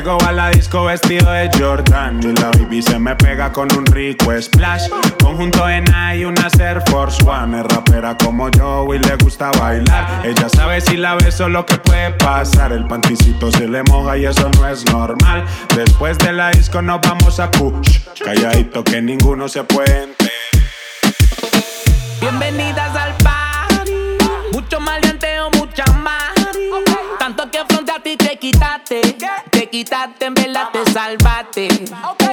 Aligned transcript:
Llego 0.00 0.18
a 0.26 0.32
la 0.32 0.48
disco 0.48 0.84
vestido 0.84 1.30
de 1.30 1.50
Jordan 1.58 2.20
y 2.22 2.32
la 2.32 2.50
baby 2.52 2.80
se 2.80 2.98
me 2.98 3.14
pega 3.16 3.52
con 3.52 3.70
un 3.76 3.84
rico 3.84 4.32
splash. 4.40 4.88
Conjunto 5.22 5.68
en 5.68 5.84
y 6.16 6.24
una 6.24 6.48
Air 6.58 6.82
Force 6.86 7.22
One. 7.28 7.60
Es 7.60 7.66
rapera 7.66 8.16
como 8.16 8.48
yo 8.48 8.94
y 8.94 8.98
le 8.98 9.16
gusta 9.16 9.50
bailar. 9.60 10.24
Ella 10.24 10.48
sabe 10.48 10.80
si 10.80 10.96
la 10.96 11.16
beso 11.16 11.50
lo 11.50 11.66
que 11.66 11.76
puede 11.76 12.12
pasar. 12.12 12.72
El 12.72 12.86
panticito 12.86 13.50
se 13.50 13.68
le 13.68 13.82
moja 13.82 14.16
y 14.16 14.24
eso 14.24 14.50
no 14.58 14.66
es 14.66 14.90
normal. 14.90 15.44
Después 15.76 16.16
de 16.16 16.32
la 16.32 16.50
disco 16.50 16.80
nos 16.80 17.02
vamos 17.02 17.38
a 17.38 17.50
Kush. 17.50 17.98
Calladito 18.24 18.82
que 18.82 19.02
ninguno 19.02 19.48
se 19.48 19.64
puede 19.64 20.04
enterar. 20.04 20.32
Bienvenidas 22.22 22.96
al 22.96 22.99
quitaste, 29.70 30.24
en 30.24 30.34
verdad 30.34 30.70
te 30.72 30.90
salvaste. 30.90 31.68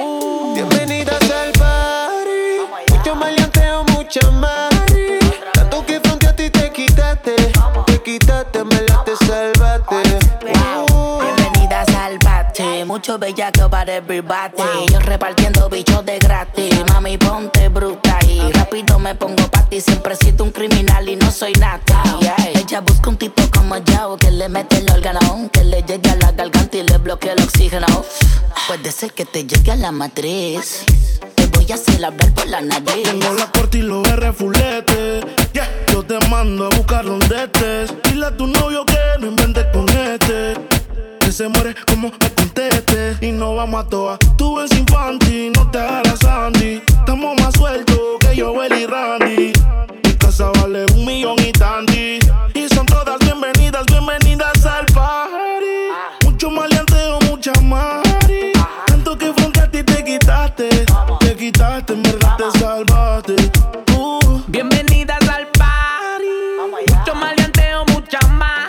Uh. 0.00 0.54
Bienvenidas 0.54 1.22
al 1.30 1.52
party. 1.52 2.92
Mucho 2.92 3.14
maleanteo, 3.14 3.84
mucha 3.84 4.30
más. 4.32 4.70
Tanto 5.52 5.86
que 5.86 6.00
frente 6.00 6.26
a 6.26 6.34
ti 6.34 6.50
te 6.50 6.72
quitaste. 6.72 7.36
Te 7.86 8.02
quitaste, 8.02 8.64
me 8.64 8.82
la 8.82 9.04
te 9.04 9.16
salvaste. 9.16 10.57
Bate, 12.58 12.84
mucho 12.84 13.18
bellaco 13.18 13.70
para 13.70 13.96
everybody. 13.96 14.86
Yo 14.90 14.98
repartiendo 15.00 15.68
bichos 15.68 16.04
de 16.04 16.18
gratis. 16.18 16.74
Mami, 16.88 17.16
ponte 17.16 17.68
bruta 17.68 18.18
y 18.26 18.50
rápido 18.52 18.98
me 18.98 19.14
pongo 19.14 19.48
pa' 19.48 19.62
ti. 19.68 19.80
Siempre 19.80 20.14
he 20.14 20.16
sido 20.16 20.44
un 20.44 20.50
criminal 20.50 21.08
y 21.08 21.16
no 21.16 21.30
soy 21.30 21.52
nata. 21.52 22.02
Ella 22.54 22.80
busca 22.80 23.10
un 23.10 23.16
tipo 23.16 23.42
como 23.54 23.76
yo 23.78 24.16
que 24.16 24.30
le 24.30 24.48
mete 24.48 24.78
el 24.78 24.90
órgano, 24.90 25.48
que 25.52 25.64
le 25.64 25.82
llegue 25.82 26.10
a 26.10 26.16
la 26.16 26.32
garganta 26.32 26.76
y 26.76 26.82
le 26.82 26.98
bloquee 26.98 27.32
el 27.32 27.42
oxígeno. 27.42 27.86
Puede 28.66 28.90
ser 28.92 29.12
que 29.12 29.24
te 29.24 29.44
llegue 29.44 29.72
a 29.72 29.76
la 29.76 29.92
matriz. 29.92 30.84
Te 31.68 31.74
voy 31.74 31.80
a 31.80 31.82
hacer 31.82 32.04
hablar 32.06 32.34
por 32.34 32.46
la 32.46 32.60
nariz. 32.62 33.02
Tengo 33.02 33.34
la 33.34 33.50
corte 33.50 33.76
y 33.76 33.82
los 33.82 34.08
R 34.08 34.32
fulete. 34.32 35.20
Yeah. 35.52 35.68
Yo 35.92 36.02
te 36.02 36.18
mando 36.30 36.64
a 36.64 36.68
buscar 36.70 37.04
donde 37.04 37.44
estés. 37.44 37.92
Dile 38.04 38.24
a 38.24 38.34
tu 38.34 38.46
novio 38.46 38.86
que 38.86 38.96
no 39.20 39.26
inventes 39.26 39.66
con 39.70 39.86
este. 39.90 40.54
Que 41.20 41.30
se 41.30 41.46
muere 41.46 41.74
como 41.86 42.08
me 42.08 42.30
conteste. 42.32 43.18
Y 43.20 43.32
no 43.32 43.54
vamos 43.54 43.84
a 43.84 43.86
toa. 43.86 44.18
Tú 44.38 44.56
ves 44.56 44.72
infantil, 44.72 45.52
no 45.52 45.70
te 45.70 45.78
hagas 45.78 46.20
Sandy. 46.20 46.80
Estamos 46.86 47.38
más 47.38 47.52
sueltos 47.52 47.98
que 48.20 48.34
yo, 48.34 48.54
y 48.64 48.86
Randy. 48.86 49.52
Mi 50.04 50.12
casa 50.14 50.50
vale 50.62 50.86
un 50.94 51.04
millón 51.04 51.36
y 51.38 51.52
tanti. 51.52 52.18
Y 52.54 52.68
son 52.74 52.86
todas 52.86 53.18
bienvenidas, 53.18 53.84
bienvenidas 53.84 54.64
al 54.64 54.86
party. 54.86 56.24
Mucho 56.24 56.50
maleanteo, 56.50 57.20
mucha 57.28 57.52
mari. 57.60 58.07
Quitaste, 61.52 61.94
en 61.94 62.02
verdad 62.02 62.36
te 62.36 62.58
salvaste. 62.58 63.36
Uh. 63.96 64.42
Bienvenidas 64.48 65.26
al 65.30 65.46
party. 65.48 66.26
Mucho 66.94 67.14
maleanteo, 67.14 67.84
mucha 67.86 68.18
más. 68.28 68.68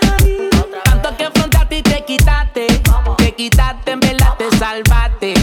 Tanto 0.85 1.17
que 1.17 1.29
frente 1.31 1.57
a 1.57 1.67
ti 1.67 1.81
te 1.81 2.05
quitaste. 2.05 2.67
Te 3.17 3.35
quitaste, 3.35 3.91
en 3.91 3.99
verdad 3.99 4.33
te 4.37 4.49
salvaste. 4.57 5.33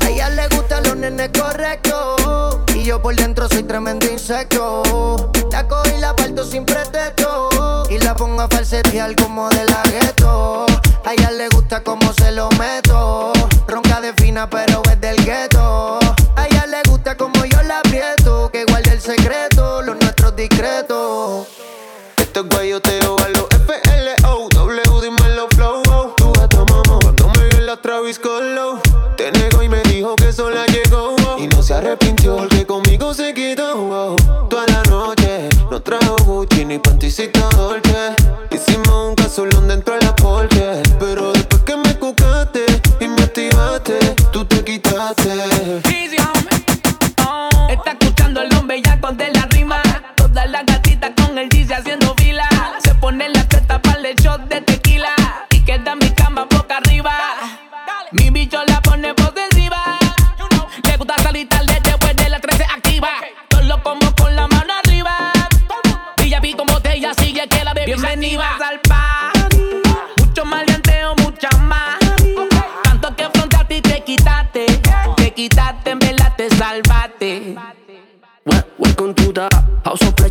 A 0.00 0.08
ella 0.08 0.30
le 0.30 0.46
gustan 0.48 0.84
los 0.84 0.96
nenes 0.96 1.30
correctos. 1.36 2.58
Y 2.76 2.84
yo 2.84 3.02
por 3.02 3.16
dentro 3.16 3.48
soy 3.48 3.64
tremendo 3.64 4.06
insecto. 4.06 5.32
La 5.50 5.66
cojo 5.66 5.88
y 5.96 6.00
la 6.00 6.14
parto 6.14 6.44
sin 6.44 6.64
pretexto. 6.64 7.82
Y 7.90 7.98
la 7.98 8.14
pongo 8.14 8.42
a 8.42 8.48
falsetear 8.48 9.16
como 9.16 9.48
de 9.48 9.64
la 9.64 9.82
gueto. 9.90 10.66
A 11.04 11.12
ella 11.12 11.30
le 11.30 11.48
gusta 11.48 11.82
como 11.82 12.12
se 12.12 12.32
lo 12.32 12.48
meto. 12.58 13.32
Ronca 13.66 14.00
de 14.00 14.12
fina, 14.14 14.48
pero 14.48 14.82
es 14.90 15.00
del 15.00 15.16
gueto. 15.24 15.98
A 16.36 16.46
ella 16.46 16.66
le 16.66 16.82
gusta 16.88 17.16
como 17.16 17.44
yo 17.44 17.62
la 17.62 17.78
aprieto. 17.80 18.50
Que 18.50 18.64
guarde 18.64 18.92
el 18.92 19.00
secreto, 19.00 19.82
los 19.82 19.96
nuestros 19.98 20.34
discretos. 20.36 21.46
Esto 22.16 22.40
es 22.40 22.48
guayoteo 22.48 23.16
a 23.18 23.28
los 23.30 23.46
FLO. 23.66 24.48
W, 24.50 24.82
dímelo 25.02 25.48
flow. 25.54 25.82
oh. 25.90 26.14
Tu 26.16 26.32
gata 26.32 26.64
mamá 26.64 26.98
cuando 27.02 27.28
me 27.28 27.48
vio 27.48 27.60
la 27.60 27.80
Travis 27.80 28.16
Scott 28.16 28.42
low. 28.42 28.78
Te 29.16 29.30
negó 29.32 29.62
y 29.62 29.68
me 29.68 29.80
dijo 29.82 30.14
que 30.16 30.32
sola 30.32 30.66
llegó. 30.66 31.14
oh. 31.26 31.38
Y 31.38 31.46
no 31.48 31.62
se 31.62 31.74
arrepintió 31.74 32.36
porque 32.36 32.66
conmigo 32.66 33.14
se 33.14 33.32
quedó. 33.32 33.72
oh. 33.76 34.16
Toda 34.48 34.66
la 34.66 34.82
noche 34.84 35.48
no 35.70 35.80
trajo 35.80 36.16
Gucci 36.24 36.64
ni 36.64 36.78
panticita 36.78 37.48
Dolce. 37.56 38.14
Hicimos 38.50 39.08
un 39.08 39.14
casolón 39.14 39.68
dentro 39.68 39.94
de 39.94 40.00
la 40.04 40.07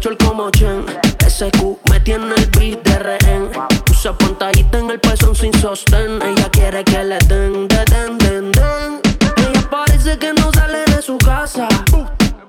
pleasure 0.08 0.18
como 0.18 0.50
Chen. 0.52 0.86
SQ 1.28 1.90
me 1.90 2.00
tiene 2.00 2.34
el 2.36 2.46
beat 2.52 2.84
de 2.84 3.00
rehén. 3.00 3.50
Puse 3.86 4.12
pantallita 4.14 4.80
en 4.80 4.90
el 4.92 5.00
pezón 5.00 5.36
sin 5.36 5.54
sostén. 5.60 6.22
Ella 6.22 6.50
quiere 6.52 6.84
que 6.84 7.04
le 7.04 7.18
den, 7.28 7.68
den, 7.68 7.86
den, 7.86 8.18
den, 8.18 8.52
den. 8.52 9.02
Ella 9.38 9.70
parece 9.70 10.18
que 10.18 10.34
no 10.34 10.52
sale 10.54 10.86
de 10.86 11.02
su 11.02 11.18
casa. 11.18 11.68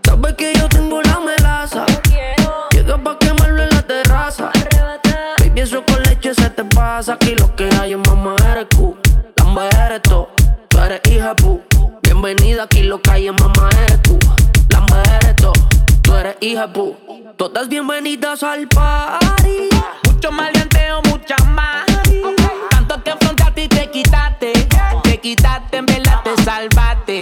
Sabe 0.05 0.37
que 0.37 0.53
yo 0.55 0.69
tengo 0.69 1.03
la 1.03 1.21
melaza. 1.21 1.85
Llega 2.71 3.03
pa' 3.03 3.19
quemarlo 3.19 3.63
en 3.63 3.71
la 3.71 3.83
terraza. 3.83 4.51
Baby, 5.39 5.61
eso 5.61 5.85
con 5.85 6.03
leche 6.03 6.35
se 6.35 6.51
te 6.51 6.65
pasa. 6.65 7.15
Aquí 7.15 7.35
lo 7.35 7.55
que 7.57 7.69
hay 7.81 7.93
es 7.93 7.99
mamá 7.99 8.37
eres 8.51 8.67
Q. 8.77 8.97
Lamba 9.37 9.69
eres 9.85 10.03
tú. 10.03 10.27
Tú 10.69 10.79
eres 10.79 11.01
hija 11.11 11.35
pu. 11.35 11.61
Bienvenida 12.03 12.65
aquí 12.65 12.83
lo 12.83 13.01
que 13.01 13.11
hay 13.11 13.29
es 13.29 13.35
mamá 13.41 13.69
eres 13.85 14.03
tú. 14.03 14.19
Lamba 14.71 15.03
eres 15.21 15.37
tú. 15.37 15.53
Tú 16.03 16.15
eres 16.15 16.37
hija 16.41 16.73
pu. 16.73 17.08
Todas 17.39 17.69
bienvenidas 17.69 18.43
al 18.43 18.67
party. 18.67 19.69
Mucho 20.03 20.33
maleanteo, 20.33 21.01
mucha 21.03 21.37
más. 21.45 21.87
Tanto 22.69 23.01
que 23.05 23.13
afrontaste 23.13 23.63
y 23.63 23.69
te 23.69 23.89
quitaste. 23.93 24.53
Te 25.05 25.21
quitaste, 25.21 25.77
en 25.77 25.87
verdad 25.87 26.21
te 26.25 26.43
salvaste. 26.43 27.21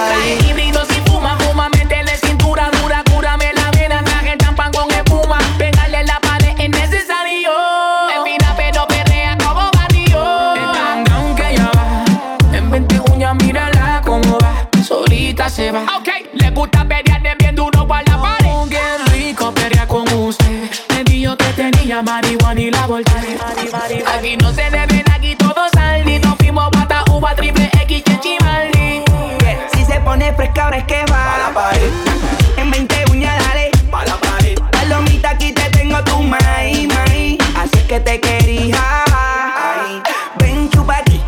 Ahí. 0.00 0.38
híbrido 0.48 0.84
si 0.86 1.00
fuma, 1.02 1.36
fuma, 1.38 1.68
métele 1.70 2.16
cintura 2.16 2.70
dura, 2.80 3.02
cúrame 3.10 3.52
la 3.54 3.70
vena, 3.72 4.02
traje 4.04 4.36
champán 4.38 4.72
con 4.72 4.90
espuma, 4.90 5.38
pegarle 5.58 6.04
la 6.04 6.20
pared 6.20 6.54
es 6.58 6.70
necesario. 6.70 7.50
Es 8.14 8.22
fina 8.24 8.54
pero 8.56 8.86
perrea 8.86 9.36
como 9.38 9.70
barrio. 9.72 10.54
Es 10.54 10.72
tan 10.72 11.04
down 11.04 11.34
que 11.36 11.56
ya 11.56 11.70
va, 11.76 12.04
en 12.56 12.70
20 12.70 13.00
uñas 13.12 13.34
mírala 13.36 14.00
cómo 14.04 14.38
va, 14.38 14.68
solita 14.82 15.48
se 15.48 15.70
va. 15.70 15.82
Ok, 15.98 16.08
le 16.34 16.50
gusta 16.50 16.84
pelear 16.84 17.22
de 17.22 17.34
bien 17.36 17.54
duro 17.54 17.86
para 17.86 18.02
la 18.10 18.22
pared. 18.22 18.50
Oh, 18.50 18.66
qué 18.68 18.80
rico 19.12 19.52
pelear 19.52 19.86
con 19.86 20.06
usted, 20.12 20.70
me 20.94 21.04
dijo 21.04 21.36
que 21.36 21.52
tenía 21.54 22.02
marihuana 22.02 22.60
y 22.60 22.70
la 22.70 22.86
volteé. 22.86 23.38
Aquí 24.06 24.36
no 24.36 24.52
se 24.52 24.70
deben, 24.70 24.99
se 30.50 30.60
pone 30.60 30.60
fresca, 30.60 30.64
ahora 30.64 30.76
es 30.78 30.84
que 30.84 31.04
va. 31.12 31.38
la 31.38 31.54
pared, 31.54 31.90
En 32.56 32.70
20 32.70 33.04
uñas, 33.10 33.44
dale. 33.46 33.70
pa' 33.90 34.04
la 34.04 34.16
pared. 34.16 34.58
Palomita, 34.72 35.30
aquí 35.30 35.52
te 35.52 35.68
tengo 35.70 36.02
tu 36.04 36.22
mai, 36.22 36.86
mai. 36.86 37.38
Así 37.56 37.78
es 37.78 37.84
que 37.84 38.00
te 38.00 38.20
quería. 38.20 38.76
Ay. 39.12 40.02
Ven, 40.38 40.68
chupa 40.70 40.98
aquí. 40.98 41.20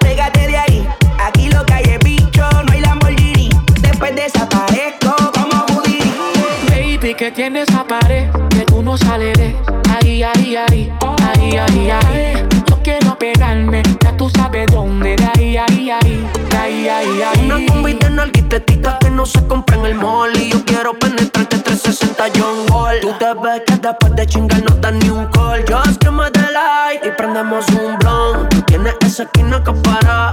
Pégate 0.00 0.46
de 0.46 0.56
ahí. 0.56 0.88
Aquí 1.18 1.48
lo 1.50 1.64
que 1.64 1.74
hay 1.74 1.84
es 1.84 1.98
bicho, 2.00 2.48
no 2.64 2.72
hay 2.72 2.80
Lamborghini. 2.80 3.50
Después 3.80 4.14
desaparezco 4.14 5.14
como 5.32 5.66
Houdini. 5.68 6.12
Baby, 6.70 7.14
que 7.14 7.30
tienes 7.30 7.68
esa 7.68 7.84
pared 7.84 8.30
que 8.50 8.64
tú 8.64 8.82
no 8.82 8.96
sales 8.96 9.36
de 9.38 9.56
ahí, 9.96 10.22
ahí, 10.22 10.56
ahí, 10.56 10.92
ahí, 11.34 11.56
ahí, 11.56 11.90
ahí. 11.90 12.17
Ahí, 16.88 17.08
ahí, 17.08 17.22
ahí. 17.22 17.44
Una 17.44 17.66
combi 17.66 17.94
de 17.94 18.10
nalguitetitas 18.10 18.96
que 19.00 19.10
no 19.10 19.26
se 19.26 19.44
compra 19.46 19.76
en 19.76 19.86
el 19.86 19.94
mall. 19.94 20.36
Y 20.36 20.50
yo 20.50 20.64
quiero 20.64 20.98
penetrarte 20.98 21.58
360 21.58 22.24
John 22.36 22.70
Wall 22.70 23.00
Tú 23.00 23.12
te 23.18 23.26
ves 23.34 23.62
que 23.66 23.76
después 23.76 24.14
de 24.16 24.26
chingar 24.26 24.62
no 24.62 24.74
das 24.76 24.92
ni 24.92 25.10
un 25.10 25.26
call. 25.26 25.64
Just 25.68 26.02
que 26.02 26.10
me 26.10 26.30
dé 26.30 26.40
light 26.52 27.04
y 27.04 27.10
prendemos 27.10 27.66
un 27.70 27.98
blunt 27.98 28.48
Tú 28.50 28.62
tienes 28.62 28.94
esa 29.00 29.24
esquina 29.24 29.62
que 29.62 29.72
para. 29.72 30.32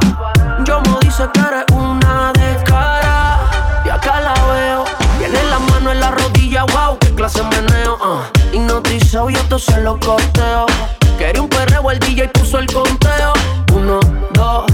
Yo 0.65 0.81
me 0.81 0.97
dice 1.01 1.23
que 1.33 1.39
eres 1.39 1.65
una 1.71 2.31
descara. 2.33 3.39
Y 3.85 3.89
acá 3.89 4.21
la 4.21 4.33
veo. 4.33 4.85
Tiene 5.19 5.43
la 5.49 5.59
mano 5.59 5.91
en 5.91 5.99
la 5.99 6.11
rodilla, 6.11 6.65
wow, 6.65 6.97
qué 6.99 7.13
clase 7.15 7.41
meneo 7.43 7.95
uh. 7.95 8.55
Hipnotizado 8.55 9.29
yo 9.29 9.39
te 9.45 9.57
se 9.57 9.81
lo 9.81 9.97
corteo 9.99 10.65
Quería 11.17 11.41
un 11.41 11.49
perreo, 11.49 11.89
el 11.91 11.99
DJ 11.99 12.27
puso 12.29 12.59
el 12.59 12.67
conteo. 12.67 13.33
Uno, 13.73 13.99
dos, 14.33 14.65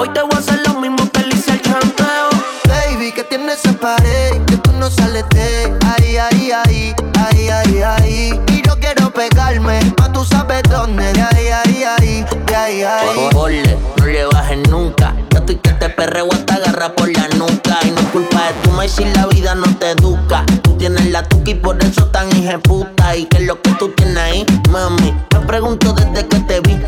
Hoy 0.00 0.08
te 0.10 0.22
voy 0.22 0.30
a 0.32 0.38
hacer 0.38 0.60
lo 0.64 0.74
mismo 0.74 1.10
que 1.10 1.22
le 1.26 1.34
hice 1.34 1.50
el 1.50 1.60
chanteo 1.60 2.28
Baby, 2.68 3.10
que 3.10 3.24
tiene 3.24 3.52
esa 3.52 3.72
pared 3.72 4.40
que 4.46 4.56
tú 4.58 4.70
no 4.78 4.88
sales 4.88 5.24
de 5.30 5.76
ahí, 5.86 6.16
ahí, 6.16 6.52
ahí, 6.52 6.94
ahí, 7.18 7.48
ahí, 7.48 7.82
ahí. 7.82 8.40
Y 8.52 8.62
yo 8.64 8.78
quiero 8.78 9.10
pegarme, 9.12 9.80
más 9.98 10.12
tú 10.12 10.24
sabes 10.24 10.62
dónde, 10.70 11.12
de 11.12 11.20
ahí, 11.20 11.48
ahí, 11.48 11.82
ahí, 11.82 12.26
de 12.46 12.56
ahí, 12.56 12.82
ahí. 12.82 13.30
Ole, 13.34 13.76
no 13.96 14.06
le 14.06 14.24
bajes 14.26 14.68
nunca. 14.68 15.16
Yo 15.30 15.38
estoy 15.38 15.56
que 15.56 15.72
te 15.72 15.88
perreo 15.88 16.28
hasta 16.32 16.54
agarra 16.54 16.94
por 16.94 17.10
la 17.10 17.26
nuca. 17.36 17.78
Y 17.82 17.90
no 17.90 18.00
es 18.00 18.06
culpa 18.06 18.46
de 18.46 18.52
tu 18.62 18.70
maíz 18.70 18.92
si 18.92 19.04
la 19.04 19.26
vida 19.26 19.56
no 19.56 19.66
te 19.78 19.90
educa. 19.90 20.44
Tú 20.62 20.76
tienes 20.76 21.10
la 21.10 21.24
tuca 21.24 21.50
y 21.50 21.54
por 21.54 21.82
eso 21.82 22.06
tan 22.06 22.28
puta. 22.62 23.16
Y 23.16 23.24
que 23.24 23.38
es 23.38 23.44
lo 23.44 23.60
que 23.60 23.70
tú 23.72 23.88
tienes 23.96 24.18
ahí, 24.18 24.46
mami. 24.70 25.12
Me 25.32 25.40
pregunto 25.40 25.92
desde 25.92 26.28
que 26.28 26.38
te 26.40 26.60
vi, 26.60 26.78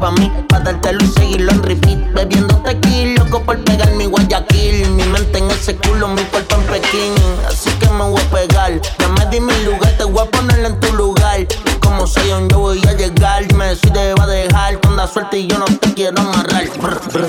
pa' 0.00 0.10
mí. 0.12 0.32
Pa' 0.48 0.60
dártelo 0.60 1.04
y 1.04 1.08
seguirlo 1.08 1.52
en 1.52 1.62
repeat. 1.62 2.12
Bebiendo 2.14 2.56
tequila, 2.62 3.22
loco 3.22 3.42
por 3.42 3.62
pegar 3.64 3.90
mi 3.92 4.06
Guayaquil. 4.06 4.90
Mi 4.90 5.04
mente 5.04 5.38
en 5.38 5.50
ese 5.50 5.76
culo, 5.76 6.08
mi 6.08 6.22
cuerpo 6.24 6.56
en 6.56 6.62
Pekín. 6.62 7.14
Así 7.46 7.70
que 7.78 7.88
me 7.90 8.04
voy 8.04 8.20
a 8.20 8.30
pegar. 8.30 8.80
Ya 8.98 9.08
me 9.08 9.26
di 9.26 9.40
mi 9.40 9.54
lugar, 9.64 9.92
te 9.98 10.04
voy 10.04 10.26
a 10.26 10.30
poner 10.30 10.64
en 10.64 10.80
tu 10.80 10.92
lugar. 10.94 11.46
Como 11.80 12.06
soy 12.06 12.30
un 12.32 12.48
yo 12.48 12.58
voy 12.58 12.82
a 12.88 12.92
llegar. 12.94 13.52
Me 13.54 13.66
decide 13.66 14.14
va 14.14 14.24
a 14.24 14.26
dejar 14.26 14.80
con 14.80 14.96
la 14.96 15.06
suerte 15.06 15.38
y 15.38 15.46
yo 15.46 15.58
no 15.58 15.66
te 15.66 15.92
quiero 15.94 16.20
amarrar. 16.20 16.68
Brr, 16.80 17.00
brr. 17.12 17.28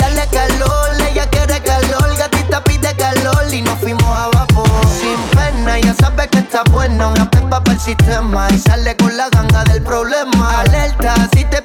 Dale, 0.00 0.26
calor, 0.30 0.90
ella 1.10 1.28
quiere 1.28 1.60
calor, 1.60 2.16
gatita 2.18 2.64
pide 2.64 2.94
calor 2.96 3.52
y 3.52 3.62
nos 3.62 3.78
fuimos 3.78 4.04
a 4.04 4.28
vapor. 4.28 4.66
Sin 5.00 5.36
pena, 5.36 5.78
ya 5.78 5.94
sabe 5.94 6.28
que 6.28 6.38
está 6.38 6.62
buena, 6.70 7.08
una 7.08 7.28
pepa 7.30 7.62
para 7.62 7.72
el 7.72 7.80
sistema 7.80 8.48
y 8.50 8.58
sale 8.58 8.96
con 8.96 9.16
la 9.16 9.28
ganga 9.28 9.64
del 9.64 9.82
problema. 9.82 10.60
Alerta, 10.60 11.14
si 11.34 11.44
te 11.44 11.60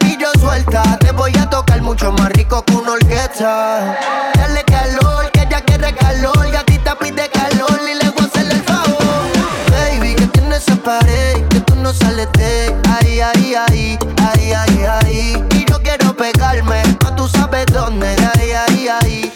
mucho 2.01 2.13
más 2.13 2.31
rico 2.31 2.63
que 2.63 2.75
una 2.75 2.93
orquesta. 2.93 3.95
Dale 4.35 4.63
calor, 4.63 5.29
que 5.31 5.41
ella 5.41 5.61
quiere 5.61 5.93
calor, 5.93 6.51
gatita 6.51 6.97
pide 6.97 7.29
calor 7.29 7.79
y 7.83 8.03
le 8.03 8.09
voy 8.09 8.23
a 8.23 8.25
hacer 8.25 8.51
el 8.51 8.63
favor. 8.63 9.23
Baby, 9.69 10.15
que 10.15 10.27
tienes 10.27 10.67
esa 10.67 10.75
pared, 10.77 11.47
que 11.49 11.59
tú 11.59 11.75
no 11.75 11.93
sales 11.93 12.27
de 12.33 12.75
ahí, 12.89 13.19
ahí, 13.19 13.53
ahí, 13.53 13.99
ahí, 14.17 14.51
ahí, 14.51 14.83
ahí. 14.83 15.45
Y 15.53 15.65
yo 15.69 15.79
quiero 15.83 16.15
pegarme, 16.15 16.81
más 16.99 17.15
tú 17.15 17.27
sabes 17.27 17.67
dónde, 17.67 18.15
de 18.15 18.25
ahí, 18.35 18.51
ahí, 18.51 18.87
ahí. 18.87 19.33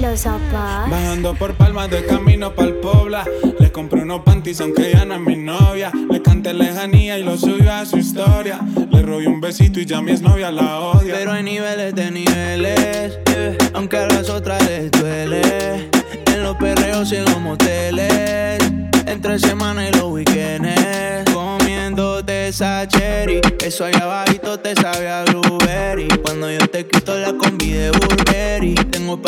Los 0.00 0.20
zapatos. 0.20 0.90
Bajando 0.90 1.34
por 1.34 1.52
palmas 1.54 1.90
de 1.90 2.06
camino 2.06 2.54
pa'l 2.54 2.74
pobla. 2.80 3.22
Le 3.58 3.70
compré 3.70 4.00
unos 4.02 4.22
panties 4.22 4.60
aunque 4.62 4.92
ya 4.92 5.04
no 5.04 5.14
es 5.16 5.20
mi 5.20 5.36
novia. 5.36 5.92
Le 6.10 6.22
canté 6.22 6.54
lejanía 6.54 7.18
y 7.18 7.22
lo 7.22 7.36
subió 7.36 7.70
a 7.70 7.84
su 7.84 7.98
historia. 7.98 8.60
Le 8.90 9.02
robé 9.02 9.26
un 9.26 9.42
besito 9.42 9.78
y 9.78 9.84
ya 9.84 10.00
mi 10.00 10.12
novia 10.14 10.50
la 10.50 10.80
odia. 10.80 11.14
Pero 11.14 11.32
hay 11.32 11.42
niveles 11.42 11.94
de 11.94 12.10
niveles, 12.10 13.18
eh, 13.34 13.58
aunque 13.74 13.98
a 13.98 14.06
las 14.06 14.30
otras 14.30 14.66
les 14.66 14.90
duele. 14.90 15.90
En 16.26 16.42
los 16.44 16.56
perreos 16.56 17.12
y 17.12 17.16
en 17.16 17.24
los 17.26 17.40
moteles, 17.40 18.58
entre 19.04 19.38
semana 19.38 19.86
y 19.86 19.92
los 19.92 20.04
weekends. 20.04 21.30
Comiéndote 21.32 22.48
esa 22.48 22.88
cherry, 22.88 23.40
eso 23.62 23.84
allá 23.84 24.04
abajito 24.04 24.58
te 24.60 24.74
sabe 24.74 25.10
a 25.10 25.24
blueberry. 25.24 26.08
Cuando 26.22 26.50
yo 26.50 26.66
te 26.68 26.86
quito 26.86 27.18
la 27.18 27.34
combi 27.34 27.72
de 27.72 27.90
Burberry, 27.90 28.74
tengo 28.90 29.20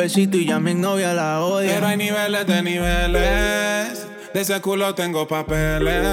y 0.00 0.44
ya 0.46 0.60
mi 0.60 0.74
novia 0.74 1.12
la 1.12 1.40
odia. 1.40 1.74
Pero 1.74 1.88
hay 1.88 1.96
niveles 1.96 2.46
de 2.46 2.62
niveles. 2.62 4.06
De 4.32 4.40
ese 4.40 4.60
culo 4.60 4.94
tengo 4.94 5.26
papeles. 5.26 6.06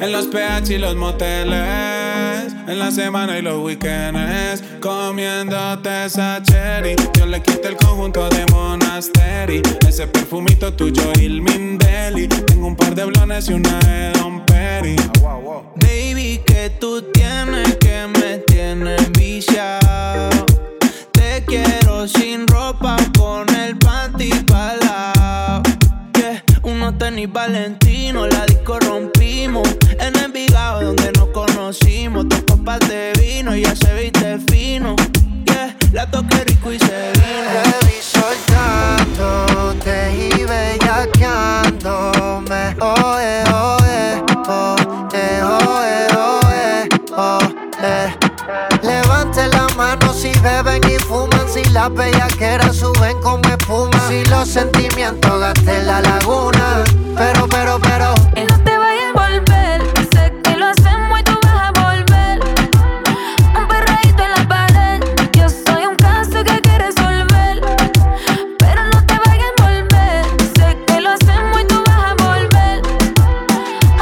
En 0.00 0.10
los 0.10 0.26
PH 0.26 0.74
y 0.74 0.78
los 0.78 0.96
moteles. 0.96 2.52
En 2.66 2.78
la 2.78 2.90
semana 2.90 3.38
y 3.38 3.42
los 3.42 3.62
weekends. 3.62 4.64
Comiéndote 4.80 6.06
esa 6.06 6.42
cherry. 6.42 6.96
Yo 7.16 7.26
le 7.26 7.40
quité 7.40 7.68
el 7.68 7.76
conjunto 7.76 8.28
de 8.30 8.44
Monasteri. 8.46 9.62
Ese 9.88 10.08
perfumito 10.08 10.72
tuyo, 10.72 11.12
Il 11.20 11.40
Mindeli. 11.40 12.26
Tengo 12.26 12.66
un 12.66 12.74
par 12.74 12.96
de 12.96 13.04
blones 13.04 13.48
y 13.48 13.52
una 13.52 13.78
de 13.78 14.10
Don 14.18 14.44
Perry. 14.44 14.96
Baby, 15.76 16.40
que 16.44 16.70
tú 16.80 17.02
tienes 17.12 17.76
que 17.76 18.08
me 18.08 18.38
tienes 18.38 19.12
viciado. 19.12 20.46
Te 21.12 21.44
quiero 21.46 21.87
sin 22.06 22.46
ropa 22.46 22.96
con 23.18 23.48
el 23.56 23.76
panty 23.76 24.30
palao. 24.46 25.62
Yeah, 26.14 26.42
unos 26.62 26.96
tenis 26.98 27.32
valentino, 27.32 28.26
la 28.26 28.46
disco 28.46 28.78
rompimos. 28.78 29.66
En 29.98 30.16
Envigado 30.16 30.82
donde 30.82 31.10
nos 31.12 31.28
conocimos, 31.30 32.28
dos 32.28 32.42
copas 32.42 32.78
de 32.88 33.12
vino, 33.20 33.56
ya 33.56 33.74
se 33.74 33.92
viste 33.94 34.38
fino. 34.50 34.94
La 35.92 36.08
toqué 36.10 36.44
rico 36.44 36.70
y 36.70 36.78
las 51.78 51.94
bellaqueras 51.94 52.74
suben 52.74 53.20
como 53.20 53.40
espuma, 53.48 54.00
si 54.08 54.24
los 54.24 54.48
sentimientos 54.48 55.38
gasten 55.38 55.86
la 55.86 56.00
laguna. 56.00 56.82
Pero, 57.16 57.46
pero, 57.48 57.78
pero, 57.78 58.14
Y 58.34 58.40
no 58.50 58.58
te 58.64 58.76
vayas 58.76 59.14
a 59.14 59.28
volver. 59.28 59.82
Sé 60.12 60.32
que 60.42 60.56
lo 60.56 60.66
hacemos 60.66 61.20
y 61.20 61.22
tú 61.22 61.38
vas 61.44 61.68
a 61.68 61.70
volver. 61.80 62.40
Un 63.56 63.68
perreíto 63.68 64.22
en 64.24 64.32
la 64.36 64.48
pared. 64.48 65.00
Yo 65.38 65.48
soy 65.48 65.86
un 65.86 65.94
caso 65.94 66.42
que 66.42 66.60
que 66.60 66.78
resolver. 66.78 67.60
Pero 68.58 68.80
no 68.92 69.06
te 69.06 69.14
vayas 69.24 69.52
a 69.56 69.62
volver. 69.62 70.24
Sé 70.56 70.76
que 70.84 71.00
lo 71.00 71.10
hacemos 71.10 71.60
y 71.60 71.64
tú 71.66 71.80
vas 71.86 72.04
a 72.10 72.14
volver. 72.24 72.82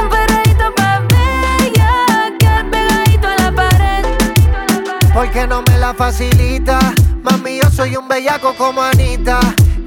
Un 0.01 0.09
perreíto 0.09 0.75
pa' 0.77 1.01
bella. 1.11 1.93
Que 2.39 2.65
pegadito 2.71 3.29
a 3.29 3.37
la 3.37 3.53
pared. 3.53 4.05
porque 5.13 5.47
no 5.47 5.61
me 5.69 5.77
la 5.77 5.93
facilita. 5.93 6.79
Soy 7.77 7.95
un 7.95 8.09
bellaco 8.09 8.55
como 8.55 8.81
Anita. 8.81 9.39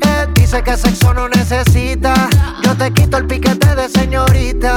Eh, 0.05 0.27
dice 0.35 0.61
que 0.61 0.77
sexo 0.77 1.11
no 1.11 1.27
necesita. 1.27 2.13
Yo 2.61 2.77
te 2.77 2.93
quito 2.93 3.17
el 3.17 3.25
piquete 3.25 3.75
de 3.75 3.89
señorita. 3.89 4.75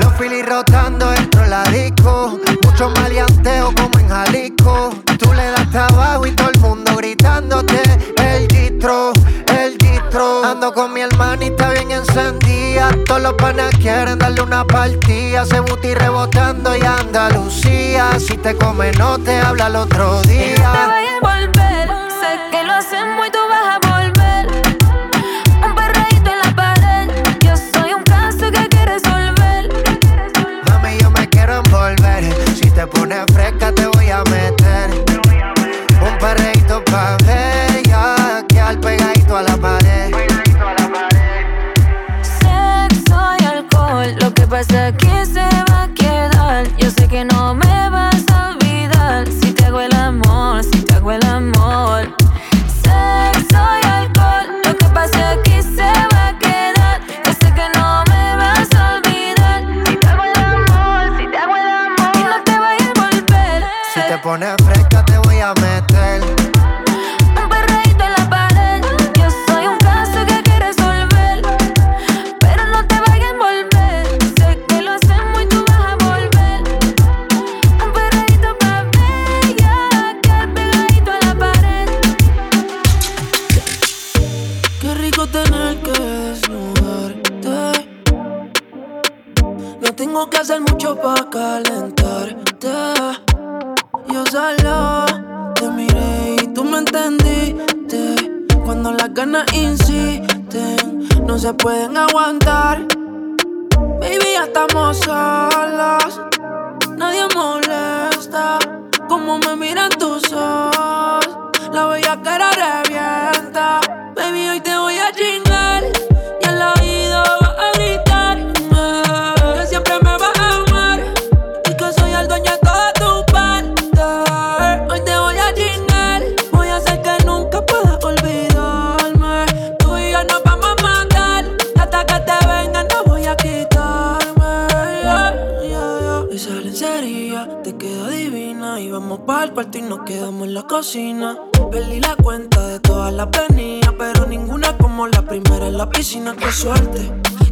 Los 0.00 0.14
filis 0.14 0.46
rotando 0.46 1.10
dentro 1.10 1.42
de 1.42 1.48
la 1.48 1.64
disco. 1.64 2.40
Mucho 2.64 2.88
maleanteo 2.88 3.74
como 3.74 3.98
en 3.98 4.08
Jalisco. 4.08 4.94
Tú 5.18 5.34
le 5.34 5.50
das 5.50 5.70
trabajo 5.70 6.24
y 6.24 6.30
todo 6.30 6.48
el 6.48 6.58
mundo 6.58 6.96
gritándote. 6.96 7.82
El 8.16 8.48
distro, 8.48 9.12
el 9.60 9.76
distro. 9.76 10.46
Ando 10.46 10.72
con 10.72 10.94
mi 10.94 11.02
hermanita 11.02 11.68
bien 11.72 11.90
encendida. 11.90 12.96
Todos 13.04 13.20
los 13.20 13.34
panas 13.34 13.74
quieren 13.76 14.18
darle 14.18 14.40
una 14.40 14.64
partida. 14.64 15.44
Se 15.44 15.60
buti 15.60 15.92
rebotando 15.92 16.74
y 16.74 16.80
Andalucía. 16.80 18.18
Si 18.18 18.38
te 18.38 18.56
come, 18.56 18.90
no 18.92 19.18
te 19.18 19.38
habla 19.38 19.66
el 19.66 19.76
otro 19.76 20.22
día. 20.22 20.94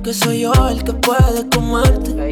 que 0.06 0.14
soy 0.14 0.38
yo 0.42 0.52
el 0.68 0.84
que 0.84 0.92
puede 0.92 1.48
comerte. 1.48 2.30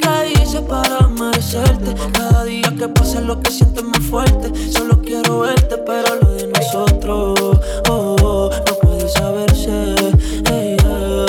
¿Qué 0.00 0.32
hice 0.40 0.60
para 0.60 1.08
merecerte? 1.08 1.92
Cada 2.12 2.44
día 2.44 2.72
que 2.78 2.86
pasa 2.86 3.20
lo 3.20 3.40
que 3.40 3.50
siento 3.50 3.80
es 3.80 3.86
más 3.88 3.98
fuerte. 3.98 4.52
Solo 4.70 5.02
quiero 5.02 5.40
verte, 5.40 5.76
pero 5.78 6.14
lo 6.22 6.34
de 6.34 6.46
nosotros 6.46 7.40
oh, 7.90 8.16
oh, 8.22 8.50
no 8.54 8.74
puede 8.80 9.08
saberse. 9.08 9.96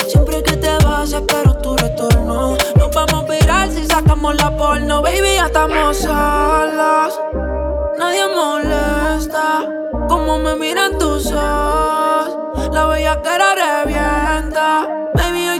Siempre 0.07 0.43
que 0.43 0.57
te 0.57 0.77
vas, 0.85 1.11
espero 1.13 1.57
tu 1.63 1.75
retorno. 1.75 2.55
Nos 2.75 2.93
vamos 2.93 3.23
a 3.23 3.31
virar 3.33 3.71
si 3.71 3.83
sacamos 3.83 4.35
la 4.35 4.55
porno. 4.55 5.01
Baby, 5.01 5.33
ya 5.37 5.47
estamos 5.47 5.97
solas. 5.97 7.19
Nadie 7.97 8.21
molesta 8.35 9.65
como 10.07 10.37
me 10.37 10.55
miran 10.57 10.99
tus 10.99 11.31
ojos. 11.31 12.69
La 12.71 12.85
bella 12.85 13.19
cara 13.23 13.55
revienta. 13.55 14.87
Baby, 15.15 15.49
hoy 15.49 15.59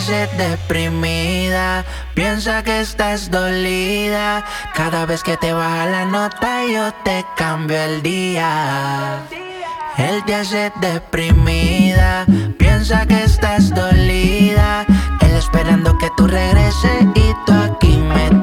amaneces 0.00 0.38
deprimida, 0.38 1.84
piensa 2.14 2.62
que 2.62 2.80
estás 2.80 3.30
dolida. 3.30 4.44
Cada 4.74 5.06
vez 5.06 5.22
que 5.22 5.36
te 5.36 5.52
baja 5.52 5.86
la 5.86 6.04
nota 6.06 6.64
yo 6.66 6.92
te 7.04 7.24
cambio 7.36 7.76
el 7.76 8.02
día. 8.02 9.20
Él 9.98 10.22
te 10.24 10.34
hace 10.34 10.72
deprimida, 10.80 12.24
piensa 12.58 13.06
que 13.06 13.24
estás 13.24 13.74
dolida. 13.74 14.86
Él 15.20 15.32
esperando 15.36 15.96
que 15.98 16.08
tú 16.16 16.26
regreses 16.26 17.02
y 17.14 17.32
tú 17.46 17.52
aquí 17.52 17.96
me 17.98 18.39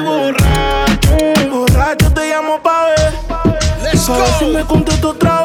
borracho, 0.00 1.50
borracho 1.50 2.12
te 2.12 2.28
llamo 2.28 2.60
pa' 2.62 2.86
ver. 2.86 3.12
Let's 3.82 4.06
pa' 4.06 4.16
ver 4.16 4.26
go. 4.26 4.38
si 4.38 4.44
me 4.46 4.64
contesto 4.64 5.10
otra 5.10 5.39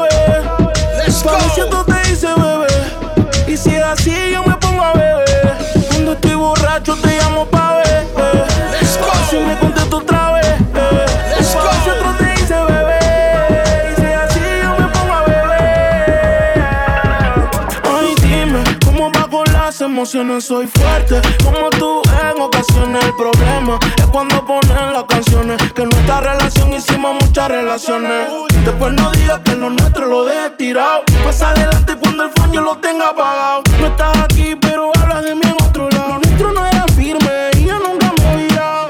emociones 20.06 20.44
soy 20.44 20.68
fuerte. 20.68 21.20
Como 21.42 21.68
tú 21.70 22.00
en 22.06 22.40
ocasiones 22.40 23.04
el 23.04 23.12
problema 23.16 23.76
es 23.96 24.06
cuando 24.06 24.46
ponen 24.46 24.92
las 24.92 25.02
canciones. 25.04 25.60
Que 25.72 25.82
en 25.82 25.88
nuestra 25.88 26.20
relación 26.20 26.72
hicimos 26.72 27.16
muchas 27.20 27.48
relaciones. 27.48 28.28
Después 28.64 28.92
no 28.92 29.10
digas 29.10 29.40
que 29.44 29.56
lo 29.56 29.68
nuestro 29.68 30.06
lo 30.06 30.24
dejes 30.24 30.56
tirado. 30.58 31.02
Pasa 31.24 31.50
adelante 31.50 31.96
cuando 32.00 32.22
el 32.22 32.30
fan 32.30 32.54
lo 32.54 32.76
tenga 32.76 33.08
apagado. 33.08 33.62
No 33.80 33.86
estás 33.88 34.16
aquí, 34.18 34.54
pero 34.60 34.92
hablas 34.96 35.24
de 35.24 35.34
mí 35.34 35.40
en 35.42 35.66
otro 35.66 35.90
lado. 35.90 36.08
Lo 36.08 36.18
nuestro 36.20 36.52
no 36.52 36.66
era 36.66 36.84
firme 36.94 37.50
y 37.56 37.64
yo 37.64 37.78
nunca 37.80 38.12
me 38.22 38.44
virado. 38.44 38.88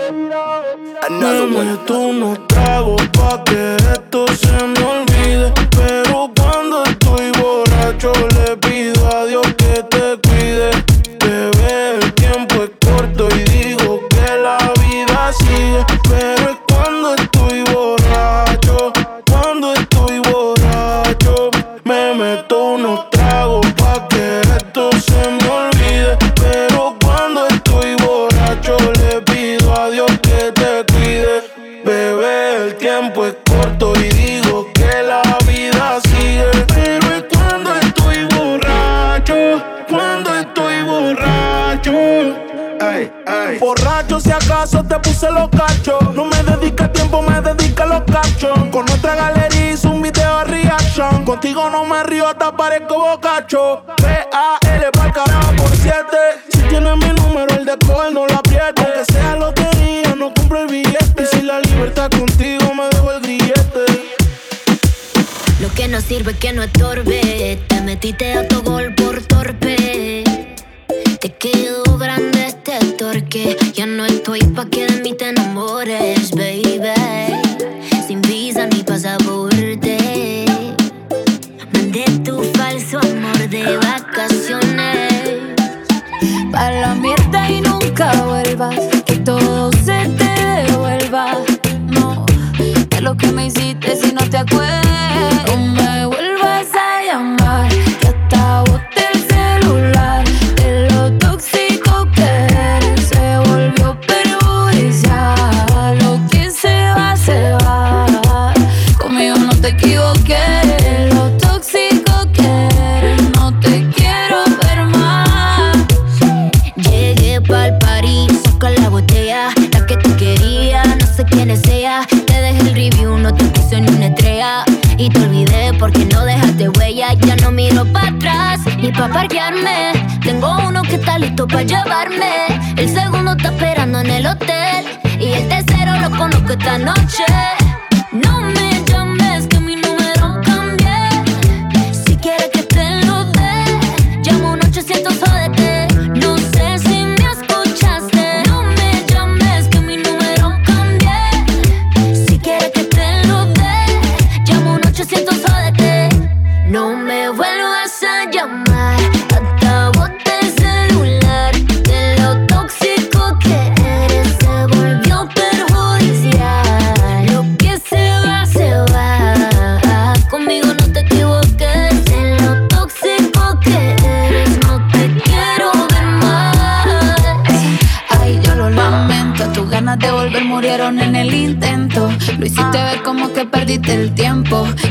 Dame 1.08 1.78
tú 1.86 2.12
no 2.12 2.36
trago 2.46 2.96
pa' 3.12 3.42
que 3.44 3.76
esto 3.76 4.26
se 4.36 4.52
me 4.52 4.84
olvide. 4.84 5.50
Pero 5.70 6.30
cuando 6.36 6.84
estoy 6.84 7.32
borracho, 7.40 8.12
Contigo 51.36 51.68
no 51.68 51.84
me 51.84 52.02
río, 52.02 52.26
hasta 52.26 52.56
parezco 52.56 52.98
bocacho. 52.98 53.84
P-A-L 53.98 54.90
pa'l 54.90 55.12
carajo 55.12 55.54
por 55.56 55.70
siete. 55.76 56.16
Si 56.48 56.62
tienes 56.62 56.96
mi 56.96 57.10
número, 57.10 57.54
el 57.54 57.66
de 57.66 57.76
call 57.76 58.14
no 58.14 58.26
la 58.26 58.36
apriete. 58.36 58.82
Aunque 58.82 59.12
sea 59.12 59.36
lo 59.36 59.52
que 59.52 59.64
lotería, 59.64 60.14
no 60.16 60.32
compro 60.32 60.60
el 60.60 60.68
billete. 60.68 61.22
Y 61.22 61.26
si 61.26 61.42
la 61.42 61.60
libertad 61.60 62.08
contigo, 62.08 62.72
me 62.72 62.88
dejo 62.88 63.12
el 63.12 63.20
grillete. 63.20 63.84
Lo 65.60 65.70
que 65.74 65.88
no 65.88 66.00
sirve 66.00 66.32
que 66.38 66.54
no 66.54 66.62
estorbe. 66.62 67.60
Te 67.68 67.82
metiste 67.82 68.32
a 68.32 68.48
tu 68.48 68.62
gol 68.62 68.94
por 68.94 69.20
torpe 69.20 69.55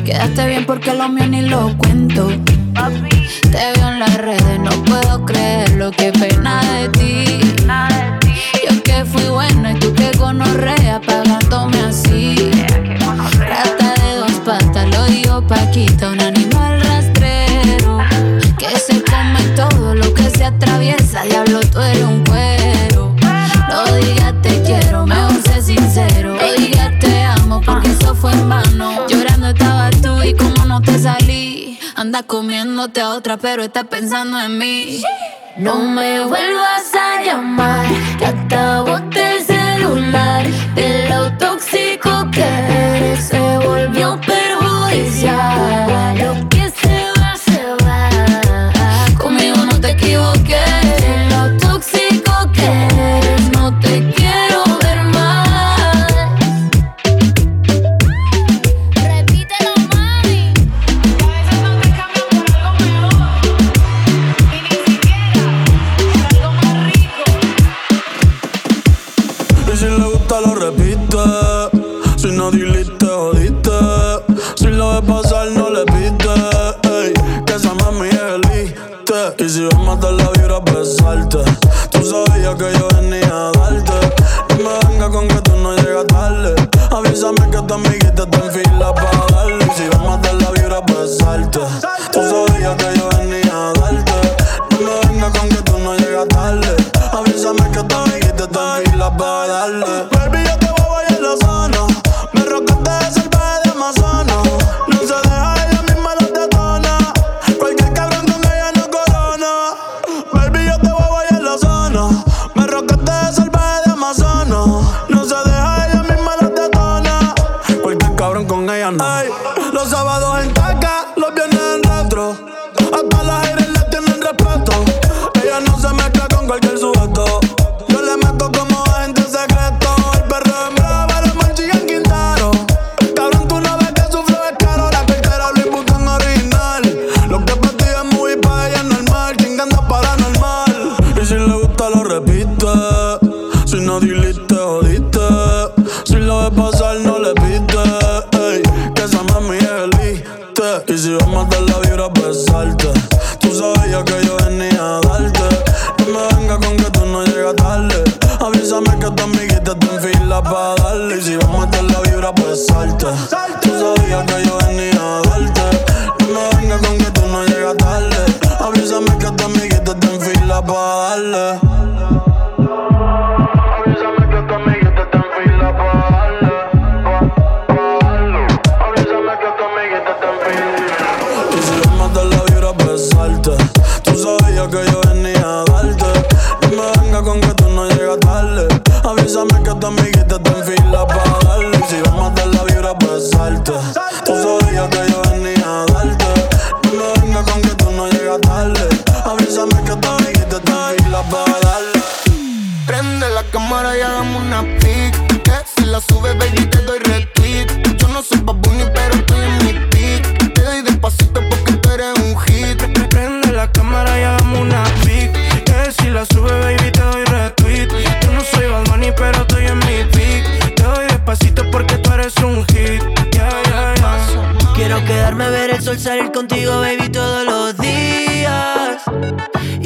Quedaste 0.03 0.47
bien 0.47 0.65
porque 0.65 0.93
lo 0.93 1.09
mío 1.09 1.27
ni 1.27 1.41
lo 1.41 1.77
cuento. 1.77 2.27
Te 3.51 3.71
veo 3.75 3.89
en 3.89 3.99
las 3.99 4.17
redes, 4.17 4.59
no 4.59 4.71
puedo 4.83 5.25
creer 5.25 5.71
lo 5.71 5.91
que 5.91 6.11
pena 6.11 6.61
de 6.73 6.89
ti. 6.89 7.39
Nada 7.65 8.19
de 8.19 8.19
ti. 8.19 8.33
Yo 8.69 8.83
que 8.83 9.05
fui 9.05 9.27
bueno 9.29 9.71
y 9.71 9.79
tú 9.79 9.93
que 9.93 10.11
gonorrea 10.17 11.01
pagándome 11.01 11.79
así. 11.81 12.35
Yeah, 12.35 12.75
Rata 13.39 13.93
de 14.03 14.15
dos 14.17 14.33
patas, 14.45 14.89
lo 14.89 15.05
digo 15.05 15.41
Paquita, 15.47 16.09
una 16.11 16.31
anda 32.15 32.27
comiéndote 32.27 33.01
a 33.01 33.09
otra, 33.09 33.35
pero 33.35 33.61
está 33.61 33.83
pensando 33.83 34.39
en 34.39 34.57
mí. 34.57 35.01
No 35.57 35.75
me 35.79 36.21
vuelvas 36.21 36.93
a 36.93 37.21
llamar, 37.23 37.85
que 38.17 38.25
acabo 38.25 38.95
el 38.95 39.43
celular. 39.43 40.45
De 40.75 41.09
lo 41.09 41.33
tóxico 41.37 42.09
que 42.31 42.41
eres, 42.41 43.33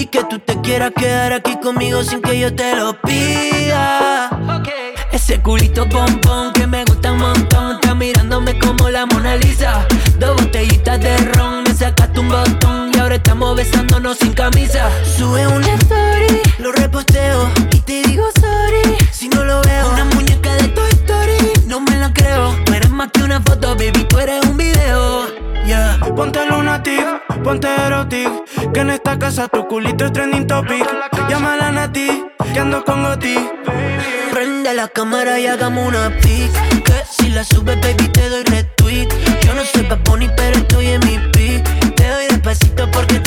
que 0.09 0.23
tú 0.23 0.39
te 0.39 0.59
quieras 0.61 0.91
quedar 0.95 1.33
aquí 1.33 1.57
conmigo 1.59 2.03
sin 2.03 2.21
que 2.21 2.39
yo 2.39 2.53
te 2.53 2.75
lo 2.75 2.99
pida. 3.01 4.29
Ese 5.11 5.41
culito 5.41 5.87
pompón 5.87 6.53
que 6.53 6.65
me 6.65 6.83
gusta 6.85 7.11
un 7.11 7.19
montón. 7.19 7.75
Está 7.75 7.93
mirándome 7.95 8.57
como 8.59 8.89
la 8.89 9.05
Mona 9.05 9.35
Lisa. 9.35 9.85
Dos 10.17 10.35
botellitas 10.41 10.99
de 10.99 11.17
ron, 11.17 11.63
me 11.63 11.73
sacaste 11.73 12.19
un 12.19 12.29
botón. 12.29 12.91
Y 12.93 12.97
ahora 12.97 13.15
estamos 13.15 13.55
besándonos 13.55 14.17
sin 14.17 14.33
camisa. 14.33 14.89
Sube 15.17 15.47
una 15.47 15.73
story, 15.75 16.41
lo 16.59 16.71
reposteo. 16.71 17.49
Y 17.71 17.79
te 17.81 18.01
digo 18.03 18.25
sorry 18.39 18.97
si 19.11 19.29
no 19.29 19.43
lo 19.43 19.61
veo. 19.61 19.91
Una 19.91 20.05
muñeca 20.05 20.53
de 20.55 20.69
Toy 20.69 20.89
Story, 20.91 21.67
no 21.67 21.81
me 21.81 21.95
la 21.97 22.11
creo. 22.13 22.55
No 22.67 22.73
eres 22.73 22.89
más 22.89 23.09
que 23.11 23.23
una 23.23 23.41
foto, 23.41 23.75
baby, 23.75 24.05
tú 24.05 24.19
eres 24.19 24.43
un 24.45 24.57
video. 24.57 25.48
Ponte 26.15 26.39
lunatic, 26.47 27.05
ponte 27.43 27.67
erotic 27.67 28.29
Que 28.73 28.79
en 28.79 28.89
esta 28.89 29.19
casa 29.19 29.47
tu 29.47 29.67
culito 29.67 30.05
es 30.05 30.11
trending 30.13 30.47
topic 30.47 30.83
Llámala 31.29 31.67
a 31.67 31.71
Nati, 31.71 32.25
que 32.53 32.59
ando 32.59 32.83
con 32.83 33.03
Goti 33.03 33.35
Prende 34.33 34.73
la 34.73 34.87
cámara 34.87 35.39
y 35.39 35.47
hagamos 35.47 35.87
una 35.87 36.09
pic. 36.21 36.51
Que 36.83 36.93
si 37.11 37.29
la 37.29 37.43
subes, 37.43 37.79
baby, 37.81 38.07
te 38.09 38.29
doy 38.29 38.43
retweet. 38.43 39.09
Yo 39.41 39.53
no 39.53 39.63
soy 39.65 39.83
Bad 39.83 39.99
Bunny, 40.05 40.29
pero 40.37 40.57
estoy 40.57 40.87
en 40.87 40.99
mi 41.01 41.17
pic. 41.31 41.63
Te 41.95 42.07
doy 42.07 42.27
despacito 42.27 42.89
porque 42.91 43.19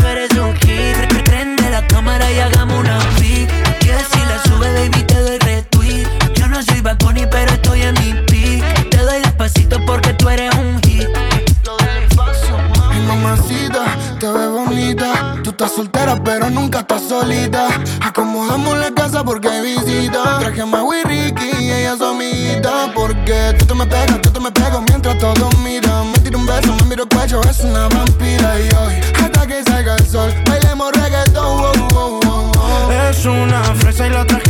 estás 15.52 15.72
soltera, 15.72 16.22
pero 16.22 16.50
nunca 16.50 16.80
estás 16.80 17.02
solita. 17.02 17.68
Acomodamos 18.00 18.76
la 18.78 18.90
casa 18.92 19.22
porque 19.22 19.48
hay 19.48 19.76
visita. 19.76 20.38
Traje 20.40 20.62
a 20.62 20.66
Maui 20.66 21.02
Ricky 21.04 21.50
y 21.60 21.70
ella 21.70 21.96
su 21.96 22.04
amiguita. 22.04 22.90
Porque 22.94 23.54
tú 23.58 23.66
te 23.66 23.74
me 23.74 23.86
pegas, 23.86 24.20
yo 24.22 24.32
te 24.32 24.40
me 24.40 24.50
pego 24.50 24.82
mientras 24.88 25.18
todos 25.18 25.58
miran. 25.58 26.10
Me 26.10 26.18
tiro 26.18 26.38
un 26.38 26.46
beso, 26.46 26.74
me 26.80 26.84
miro 26.84 27.04
el 27.04 27.08
cuello, 27.08 27.40
es 27.42 27.60
una 27.60 27.88
vampira. 27.88 28.60
Y 28.60 28.68
hoy, 28.74 28.94
hasta 29.22 29.46
que 29.46 29.62
salga 29.62 29.94
el 29.96 30.06
sol, 30.06 30.34
bailemos 30.48 30.92
reggaetón. 30.92 31.88
wow, 31.92 32.20
wow, 32.20 32.52
wow. 32.52 32.90
Es 33.10 33.24
una 33.24 33.62
fresa 33.74 34.06
y 34.06 34.10
la 34.10 34.24
traje 34.24 34.41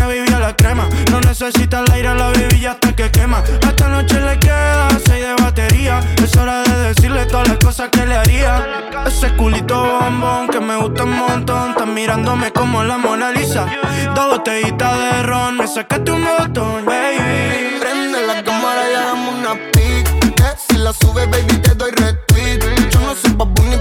No 1.12 1.20
necesita 1.20 1.80
el 1.80 1.92
aire, 1.92 2.14
la 2.14 2.28
baby 2.30 2.64
hasta 2.64 2.96
que 2.96 3.10
quema. 3.10 3.44
Esta 3.60 3.86
noche 3.88 4.18
le 4.18 4.38
queda 4.38 4.88
seis 5.04 5.22
de 5.22 5.34
batería. 5.42 6.00
Es 6.24 6.34
hora 6.38 6.62
de 6.62 6.88
decirle 6.88 7.26
todas 7.26 7.48
las 7.48 7.58
cosas 7.58 7.90
que 7.90 8.06
le 8.06 8.16
haría. 8.16 8.90
Ese 9.06 9.28
culito 9.36 9.76
bombón 9.78 10.48
que 10.48 10.58
me 10.58 10.74
gusta 10.76 11.04
un 11.04 11.10
montón 11.10 11.70
Está 11.72 11.84
mirándome 11.84 12.50
como 12.50 12.82
la 12.82 12.96
Mona 12.96 13.30
Lisa. 13.30 13.66
Dos 14.14 14.38
botellitas 14.38 14.98
de 14.98 15.22
ron, 15.24 15.58
me 15.58 15.66
sacaste 15.66 16.12
un 16.12 16.24
botón, 16.24 16.86
baby. 16.86 17.78
Prende 17.78 18.26
la 18.26 18.42
cámara 18.42 18.90
y 18.90 18.94
hagamos 18.94 19.34
una 19.34 19.54
pic. 19.70 20.08
Si 20.56 20.78
la 20.78 20.94
sube, 20.94 21.26
baby, 21.26 21.58
te 21.58 21.74
doy 21.74 21.90
retweet. 21.90 22.58
Yo 22.90 23.00
no 23.00 23.14
soy 23.14 23.32
Bad 23.36 23.48
Bunny, 23.48 23.76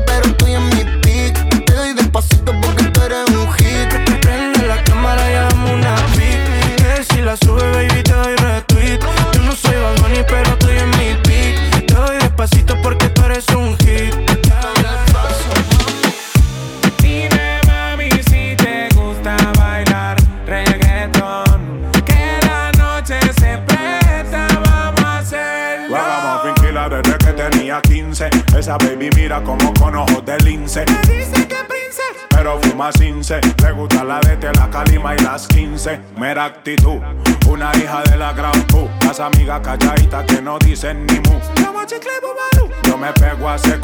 15. 33.22 33.40
Le 33.64 33.72
gusta 33.74 34.04
la 34.04 34.20
DT, 34.20 34.52
la 34.58 34.68
calima 34.72 35.16
y 35.16 35.20
las 35.20 35.48
15. 35.48 36.02
Mera 36.18 36.46
actitud, 36.46 37.00
una 37.48 37.72
hija 37.78 38.02
de 38.10 38.18
la 38.18 38.34
gran 38.34 38.60
Q. 38.64 38.90
Las 39.06 39.20
amigas 39.20 39.62
calladitas 39.62 40.26
que 40.26 40.42
no 40.42 40.58
dicen 40.58 41.06
ni 41.06 41.20
mu. 41.20 41.40
Yo 42.84 42.98
me 42.98 43.14
pego 43.14 43.48
a 43.48 43.56
ese 43.58 43.80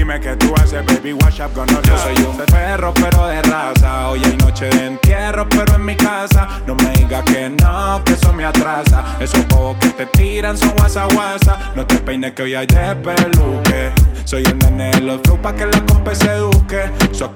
Dime 0.00 0.18
que 0.18 0.34
tú 0.36 0.54
haces, 0.56 0.82
baby, 0.86 1.12
wash 1.12 1.42
up, 1.42 1.52
gonna 1.54 1.78
Yo 1.82 1.98
soy 1.98 2.14
un 2.24 2.34
perro, 2.46 2.94
pero 2.94 3.26
de 3.26 3.42
raza. 3.42 4.08
Hoy 4.08 4.22
hay 4.24 4.34
noche 4.38 4.70
de 4.70 4.86
entierro, 4.86 5.46
pero 5.46 5.74
en 5.74 5.84
mi 5.84 5.94
casa. 5.94 6.48
No 6.66 6.74
me 6.74 6.90
digas 6.92 7.22
que 7.24 7.50
no, 7.50 8.02
que 8.02 8.14
eso 8.14 8.32
me 8.32 8.46
atrasa. 8.46 9.04
Esos 9.20 9.46
bobos 9.48 9.76
que 9.76 9.90
te 9.90 10.06
tiran 10.06 10.56
son 10.56 10.70
guasa 10.70 11.04
guasa. 11.12 11.72
No 11.76 11.84
te 11.84 11.96
peines 11.98 12.32
que 12.32 12.44
hoy 12.44 12.54
hay 12.54 12.66
de 12.66 12.96
peluque. 12.96 13.92
Soy 14.24 14.42
el 14.44 14.58
nene 14.60 14.90
de 14.90 15.00
los 15.02 15.20
flow 15.22 15.36
pa' 15.36 15.54
que 15.54 15.66
la 15.66 15.84
compa 15.84 16.14
se 16.14 16.32
eduque. 16.34 16.80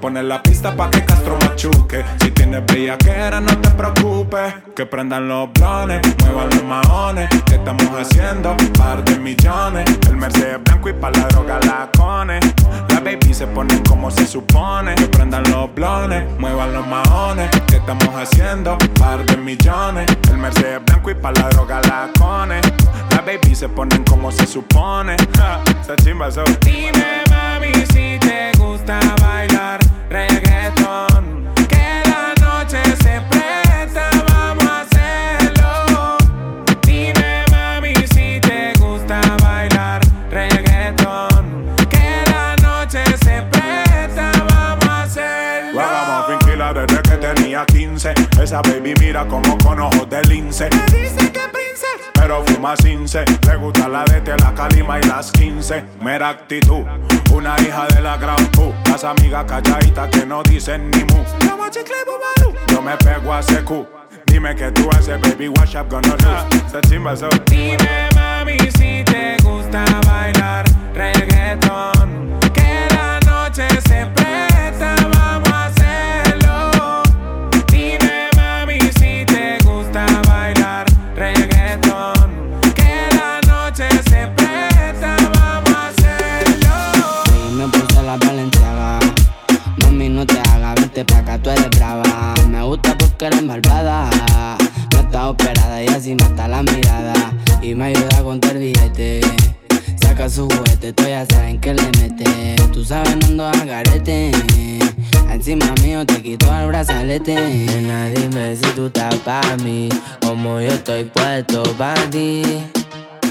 Poner 0.01 0.25
la 0.25 0.41
pista 0.41 0.75
pa' 0.75 0.89
que 0.89 1.05
Castro 1.05 1.37
machuque. 1.41 2.03
Si 2.21 2.31
tienes 2.31 2.65
bellaquera, 2.65 3.39
no 3.41 3.57
te 3.59 3.69
preocupes. 3.69 4.55
Que 4.75 4.85
prendan 4.85 5.27
los 5.27 5.51
blones, 5.53 6.01
muevan 6.23 6.49
los 6.49 6.63
maones. 6.63 7.29
¿Qué 7.45 7.55
estamos 7.55 7.87
haciendo? 7.97 8.55
Par 8.77 9.03
de 9.03 9.19
millones. 9.19 9.85
El 10.07 10.17
Mercedes 10.17 10.63
blanco 10.63 10.89
y 10.89 10.93
pa' 10.93 11.11
la 11.11 11.27
droga 11.27 11.59
la 11.63 11.89
cone. 11.95 12.39
La 12.89 12.99
baby 12.99 13.33
se 13.33 13.47
ponen 13.47 13.83
como 13.83 14.09
se 14.11 14.25
supone. 14.25 14.95
Que 14.95 15.07
prendan 15.07 15.43
los 15.51 15.73
blones, 15.73 16.23
muevan 16.39 16.73
los 16.73 16.85
maones. 16.87 17.49
¿Qué 17.67 17.77
estamos 17.77 18.09
haciendo? 18.15 18.77
Par 18.99 19.25
de 19.25 19.37
millones. 19.37 20.05
El 20.29 20.37
Mercedes 20.37 20.83
blanco 20.85 21.11
y 21.11 21.15
pa' 21.15 21.31
la 21.31 21.49
droga 21.49 21.81
la 21.81 22.09
cone. 22.19 22.61
La 23.11 23.21
baby 23.21 23.55
se 23.55 23.69
ponen 23.69 24.03
como 24.03 24.31
se 24.31 24.45
supone. 24.45 25.15
esa 25.15 25.95
chimba, 26.03 26.31
so. 26.31 26.43
Dime 26.61 27.23
mami 27.29 27.73
si 27.93 28.17
te 28.19 28.51
gusta 28.57 28.99
bailar 29.21 29.79
reggaeton 30.09 31.24
Esa 48.45 48.61
baby 48.61 48.93
mira 48.99 49.27
como 49.27 49.57
con 49.57 49.79
ojos 49.79 50.07
de 50.07 50.21
lince 50.25 50.69
Me 50.69 50.99
dice 50.99 51.31
que 51.31 51.39
pero 52.13 52.43
fuma 52.45 52.75
cince. 52.77 53.25
Le 53.47 53.55
gusta 53.55 53.87
la 53.87 54.03
de 54.05 54.37
la 54.37 54.53
calima 54.53 54.99
y 54.99 55.03
las 55.03 55.31
15. 55.31 55.83
Mera 56.01 56.29
actitud, 56.29 56.83
una 57.33 57.55
hija 57.59 57.87
de 57.87 58.01
la 58.01 58.17
gran 58.17 58.43
Q. 58.55 58.71
Las 58.87 59.03
amigas 59.03 59.45
calladitas 59.45 60.09
que 60.09 60.27
no 60.27 60.43
dicen 60.43 60.91
ni 60.91 61.03
mu. 61.05 61.23
Yo 62.67 62.81
me 62.83 62.95
pego 62.97 63.33
a 63.33 63.41
secu. 63.41 63.87
Dime 64.27 64.55
que 64.55 64.71
tú 64.71 64.89
haces, 64.91 65.19
baby, 65.21 65.47
wash 65.47 65.75
up, 65.75 65.89
gonna 65.89 66.15
chimba, 66.87 67.15
so. 67.15 67.29
Dime, 67.47 68.09
mami, 68.13 68.59
si 68.77 69.03
te 69.03 69.37
gusta 69.43 69.83
bailar 70.05 70.65
reggaeton. 70.93 71.94
Su 100.35 100.49
juguete, 100.49 100.93
ya 101.07 101.25
saben 101.27 101.57
que 101.61 101.73
le 101.73 101.83
mete. 101.97 102.55
Tú 102.73 102.83
sabes, 102.83 103.15
no 103.29 103.47
ando 103.47 103.73
a. 103.73 103.83
Encima 105.31 105.73
mío 105.81 106.05
te 106.05 106.21
quito 106.21 106.53
el 106.53 106.67
brazalete. 106.67 107.35
Nena, 107.35 108.09
dime 108.09 108.55
si 108.55 108.69
tú 108.75 108.87
estás 108.87 109.15
pa' 109.19 109.55
mí. 109.63 109.87
Como 110.21 110.59
yo 110.59 110.71
estoy 110.71 111.05
puesto 111.05 111.63
pa' 111.77 111.93
ti. 112.11 112.41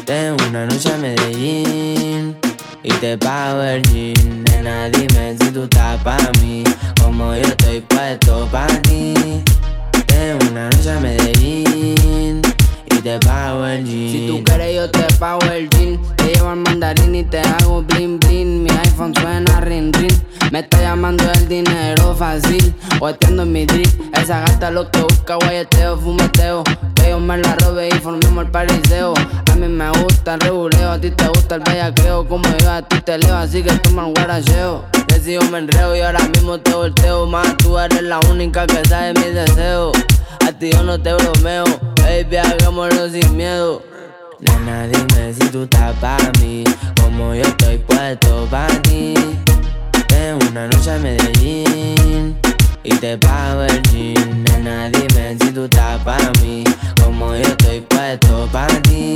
Tengo 0.07 0.37
una 0.49 0.65
noche 0.65 0.93
a 0.95 0.97
Medellín 0.97 2.37
y 2.83 2.93
te 2.95 3.19
pago 3.19 3.63
el 3.63 3.83
jean. 3.83 4.45
Nena, 4.45 4.89
dime 4.89 5.37
si 5.39 5.51
tú 5.51 5.65
estás 5.65 6.03
pa' 6.03 6.31
mí. 6.41 6.65
Como 7.03 7.35
yo 7.35 7.43
estoy 7.43 7.81
puesto 7.83 8.49
pa' 8.51 8.67
ti. 8.83 9.13
Tengo 10.07 10.51
una 10.51 10.71
noche 10.71 10.91
a 10.91 11.01
Medellín 11.01 12.54
te 13.05 13.19
pago 13.19 13.67
el 13.67 13.85
jean. 13.85 14.11
Si 14.11 14.27
tú 14.27 14.43
quieres, 14.45 14.77
yo 14.77 14.91
te 14.91 15.05
pago 15.19 15.41
el 15.53 15.69
jean. 15.69 16.01
Te 16.17 16.33
llevo 16.33 16.49
al 16.49 16.57
mandarín 16.57 17.15
y 17.15 17.23
te 17.23 17.39
hago 17.39 17.83
bling 17.83 18.19
bling. 18.19 18.63
Mi 18.63 18.71
iPhone 18.71 19.15
suena 19.15 19.61
ring 19.61 19.93
ring. 19.93 20.13
Me 20.51 20.61
está 20.61 20.81
llamando 20.81 21.23
el 21.35 21.47
dinero 21.47 22.15
fácil. 22.15 22.75
O 23.01 23.11
en 23.11 23.53
mi 23.53 23.67
drip. 23.67 23.87
Esa 24.15 24.41
gata 24.41 24.71
lo 24.71 24.91
que 24.91 25.03
busca, 25.03 25.37
guayeteo, 25.37 25.99
fumeteo. 25.99 26.65
Que 26.95 27.11
yo 27.11 27.21
me 27.21 27.37
la 27.37 27.55
robe 27.57 27.89
y 27.89 27.99
formemos 27.99 28.47
el 28.47 28.51
pariseo. 28.51 29.13
A 29.53 29.55
mí 29.55 29.69
me 29.69 29.91
gusta 29.91 30.35
el 30.35 30.41
reguleo, 30.41 30.91
a 30.93 30.99
ti 30.99 31.11
te 31.11 31.29
gusta 31.29 31.57
el 31.57 31.61
bellaqueo. 31.61 32.27
Como 32.27 32.49
yo 32.57 32.71
a 32.71 32.81
ti 32.81 33.03
te 33.03 33.19
leo, 33.19 33.37
así 33.37 33.63
que 33.63 33.73
toma 33.81 34.09
el 34.09 34.15
guaracheo. 34.15 34.87
Decido 35.09 35.43
me 35.51 35.59
enreo 35.59 35.95
y 35.95 36.01
ahora 36.01 36.27
mismo 36.29 36.59
te 36.59 36.73
volteo. 36.73 37.27
Más 37.27 37.55
tú 37.59 37.79
eres 37.79 38.03
la 38.03 38.19
única 38.31 38.67
que 38.67 38.83
sabe 38.89 39.13
mis 39.13 39.35
deseos. 39.35 39.93
A 40.47 40.53
ti 40.53 40.71
yo 40.73 40.83
no 40.83 41.01
te 41.01 41.13
bromeo, 41.15 41.65
baby, 42.23 42.37
hagámoslo 42.37 43.09
sin 43.09 43.37
miedo. 43.37 43.83
Nena, 44.39 44.87
dime 44.87 45.35
si 45.35 45.49
tú 45.49 45.65
estás 45.65 45.97
pa' 45.97 46.17
mí, 46.41 46.63
como 47.01 47.35
yo 47.35 47.43
estoy 47.43 47.79
puesto 47.79 48.47
pa' 48.51 48.69
ti. 48.83 49.15
Tengo 50.07 50.39
una 50.51 50.69
noche 50.69 50.93
a 50.93 50.99
Medellín 50.99 52.37
y 52.85 52.95
te 52.97 53.17
pago 53.19 53.63
el 53.63 53.83
jean. 53.83 54.45
Nena, 54.45 54.91
dime 54.91 55.37
si 55.41 55.51
tú 55.51 55.65
estás 55.65 56.01
pa' 56.03 56.31
mí, 56.41 56.63
como 57.03 57.35
yo 57.35 57.43
estoy 57.43 57.81
puesto 57.81 58.49
pa' 58.53 58.69
ti. 58.83 59.15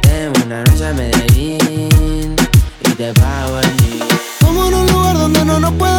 Tengo 0.00 0.46
una 0.46 0.64
noche 0.64 0.86
a 0.86 0.92
Medellín 0.94 2.36
y 2.80 2.90
te 2.96 3.12
pago 3.14 3.58
el 3.58 3.76
jean. 3.76 4.08
Vamos 4.40 4.68
en 4.68 4.74
un 4.74 4.86
lugar 4.86 5.18
donde 5.18 5.44
no 5.44 5.60
nos 5.60 5.72
puedan 5.74 5.97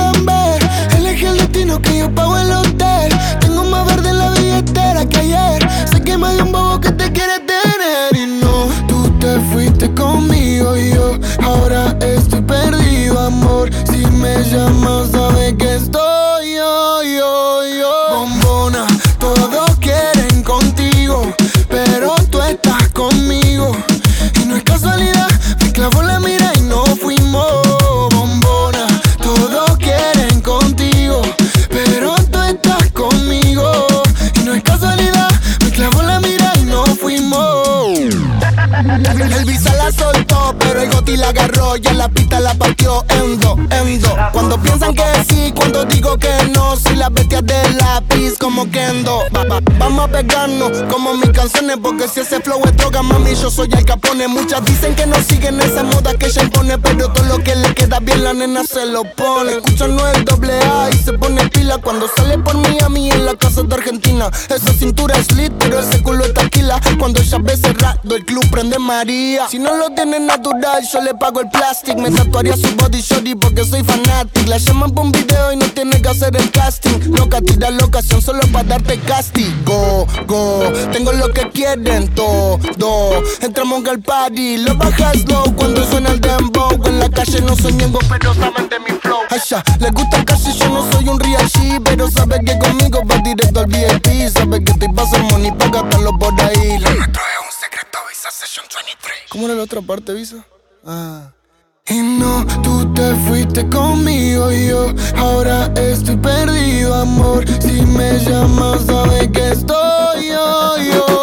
como 50.89 51.13
mis 51.13 51.29
canciones, 51.29 51.77
porque 51.81 52.07
si 52.07 52.19
ese 52.19 52.41
flow 52.41 52.61
es 52.65 52.75
droga, 52.75 53.01
mami, 53.01 53.35
yo 53.35 53.49
soy 53.49 53.69
el 53.71 53.85
capone. 53.85 54.27
Muchas 54.27 54.65
dicen 54.65 54.93
que 54.95 55.05
no 55.05 55.15
siguen 55.23 55.59
esa 55.61 55.83
moda 55.83 56.13
que 56.15 56.25
ella 56.25 56.43
impone, 56.43 56.77
pero 56.77 57.09
todo 57.11 57.23
lo 57.25 57.37
que 57.43 57.55
le 57.55 57.73
queda 57.73 57.99
bien 57.99 58.23
la 58.23 58.33
nena 58.33 58.63
se 58.63 58.85
lo 58.85 59.03
pone. 59.15 59.53
Escuchan 59.53 59.95
no 59.95 60.07
el 60.09 60.25
doble 60.25 60.59
A 60.59 60.89
cuando 61.77 62.09
sale 62.17 62.37
por 62.39 62.57
Miami 62.57 63.11
en 63.11 63.25
la 63.25 63.35
casa 63.35 63.61
de 63.61 63.75
Argentina. 63.75 64.29
Esa 64.49 64.73
cintura 64.73 65.15
es 65.15 65.31
lit, 65.33 65.53
pero 65.59 65.79
ese 65.79 66.01
culo 66.01 66.25
es 66.25 66.33
taquila 66.33 66.81
Cuando 66.97 67.21
ella 67.21 67.37
ve 67.41 67.55
cerrado, 67.55 68.15
el 68.15 68.25
club 68.25 68.43
prende 68.49 68.79
María. 68.79 69.47
Si 69.47 69.59
no 69.59 69.75
lo 69.75 69.91
tiene 69.91 70.19
natural, 70.19 70.83
yo 70.91 71.01
le 71.01 71.13
pago 71.13 71.41
el 71.41 71.49
plastic. 71.49 71.95
Me 71.97 72.09
tatuaría 72.09 72.57
su 72.57 72.75
body 72.75 73.01
shorty 73.01 73.35
porque 73.35 73.63
soy 73.65 73.83
fanatic 73.83 74.47
La 74.47 74.57
llaman 74.57 74.91
por 74.91 75.05
un 75.05 75.11
video 75.11 75.53
y 75.53 75.57
no 75.57 75.65
tiene 75.67 76.01
que 76.01 76.09
hacer 76.09 76.35
el 76.35 76.49
casting. 76.49 77.13
Loca, 77.15 77.39
tira 77.39 77.69
la 77.69 77.85
ocasión 77.85 78.21
solo 78.21 78.41
para 78.51 78.63
darte 78.63 78.97
castigo. 78.99 80.07
Go, 80.25 80.71
tengo 80.91 81.11
lo 81.13 81.31
que 81.31 81.49
quieren 81.51 82.07
todo. 82.15 82.59
Entramos 83.41 83.85
al 83.87 83.99
party, 83.99 84.57
lo 84.57 84.75
bajas 84.75 85.23
low. 85.27 85.55
Cuando 85.55 85.85
suena 85.85 86.09
el 86.09 86.19
dembow 86.19 86.71
En 86.85 86.99
la 86.99 87.09
calle 87.09 87.41
no 87.41 87.55
soy 87.55 87.73
miembro, 87.73 87.99
pero 88.09 88.33
saben 88.33 88.67
de 88.69 88.79
mi 88.79 88.99
flow. 88.99 89.19
Ay, 89.29 89.39
ya, 89.47 89.63
les 89.79 89.91
gusta 89.91 90.25
casi, 90.25 90.51
yo 90.57 90.69
no 90.69 90.91
soy 90.91 91.07
un 91.07 91.19
real 91.19 91.47
pero 91.83 92.09
sabes 92.09 92.39
que 92.45 92.57
conmigo 92.59 93.01
vas 93.05 93.23
directo 93.23 93.61
al 93.61 93.67
VIP. 93.67 94.29
Sabes 94.29 94.61
que 94.65 94.73
te 94.73 94.89
pasa 94.89 95.17
money 95.19 95.51
pa' 95.51 95.69
gastarlo 95.69 96.11
por 96.17 96.33
ahí. 96.41 96.79
Lo 96.79 96.89
nuestro 96.91 97.21
es 97.21 97.39
un 97.45 97.53
secreto, 97.59 97.97
Visa 98.09 98.31
Session 98.31 98.65
23. 98.73 99.17
¿Cómo 99.29 99.45
era 99.45 99.55
la 99.55 99.63
otra 99.63 99.81
parte, 99.81 100.13
Visa? 100.13 100.45
Ah. 100.85 101.31
Y 101.87 102.01
no, 102.01 102.45
tú 102.61 102.93
te 102.93 103.15
fuiste 103.27 103.67
conmigo 103.67 104.51
y 104.51 104.67
yo 104.67 104.93
ahora 105.17 105.73
estoy 105.75 106.17
perdido, 106.17 106.93
amor. 106.93 107.45
Si 107.61 107.81
me 107.81 108.19
llamas, 108.19 108.85
sabes 108.85 109.29
que 109.33 109.49
estoy 109.49 110.27
yo, 110.27 110.77
yo. 110.77 111.18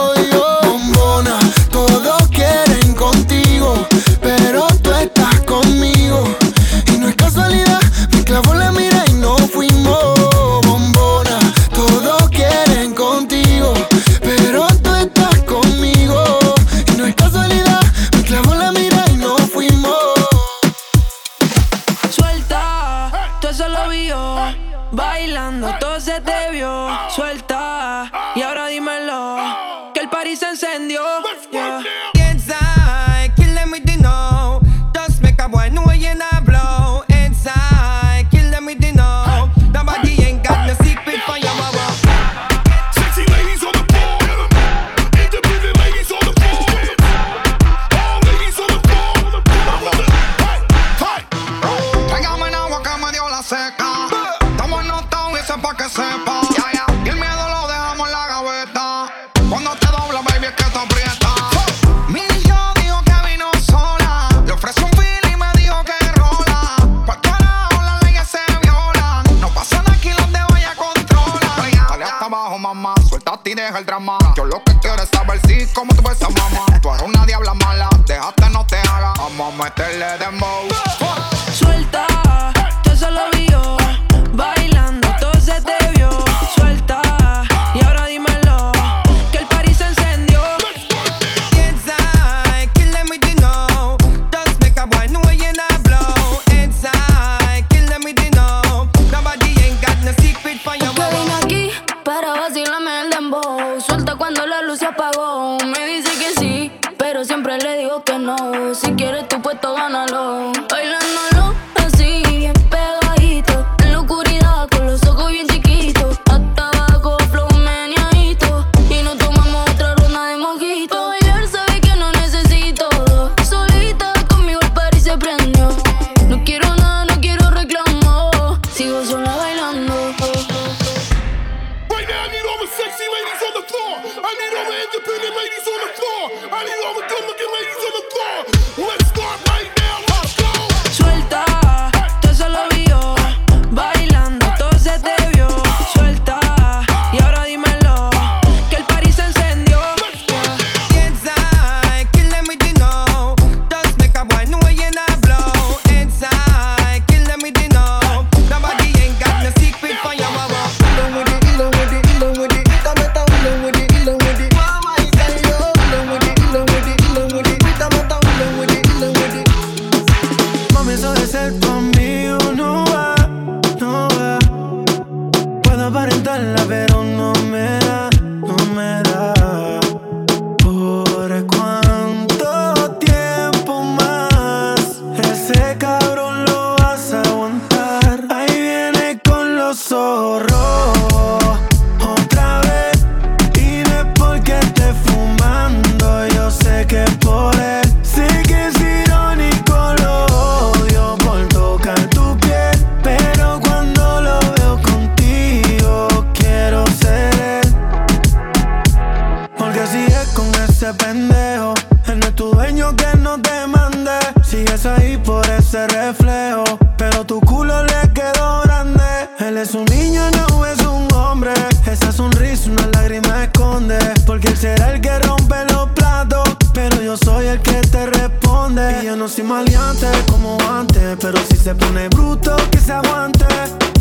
que 232.70 232.78
se 232.78 232.92
aguante. 232.92 233.46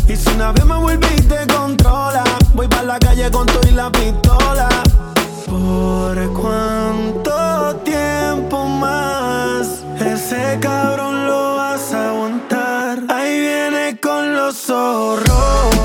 Y 0.08 0.16
si 0.16 0.28
una 0.30 0.52
vez 0.52 0.64
me 0.64 0.76
vuelve 0.76 1.06
te 1.22 1.46
controla, 1.46 2.24
voy 2.54 2.68
para 2.68 2.82
la 2.82 2.98
calle 2.98 3.30
con 3.30 3.46
todo 3.46 3.60
y 3.68 3.72
la 3.72 3.90
pistola. 3.90 4.68
¿Por 5.46 6.32
cuánto 6.32 7.76
tiempo 7.84 8.64
más 8.66 9.84
ese 10.00 10.58
cabrón 10.60 11.26
lo 11.26 11.56
vas 11.56 11.92
a 11.92 12.10
aguantar? 12.10 13.02
Ahí 13.08 13.40
viene 13.40 13.98
con 14.00 14.34
los 14.34 14.56
zorros. 14.56 15.75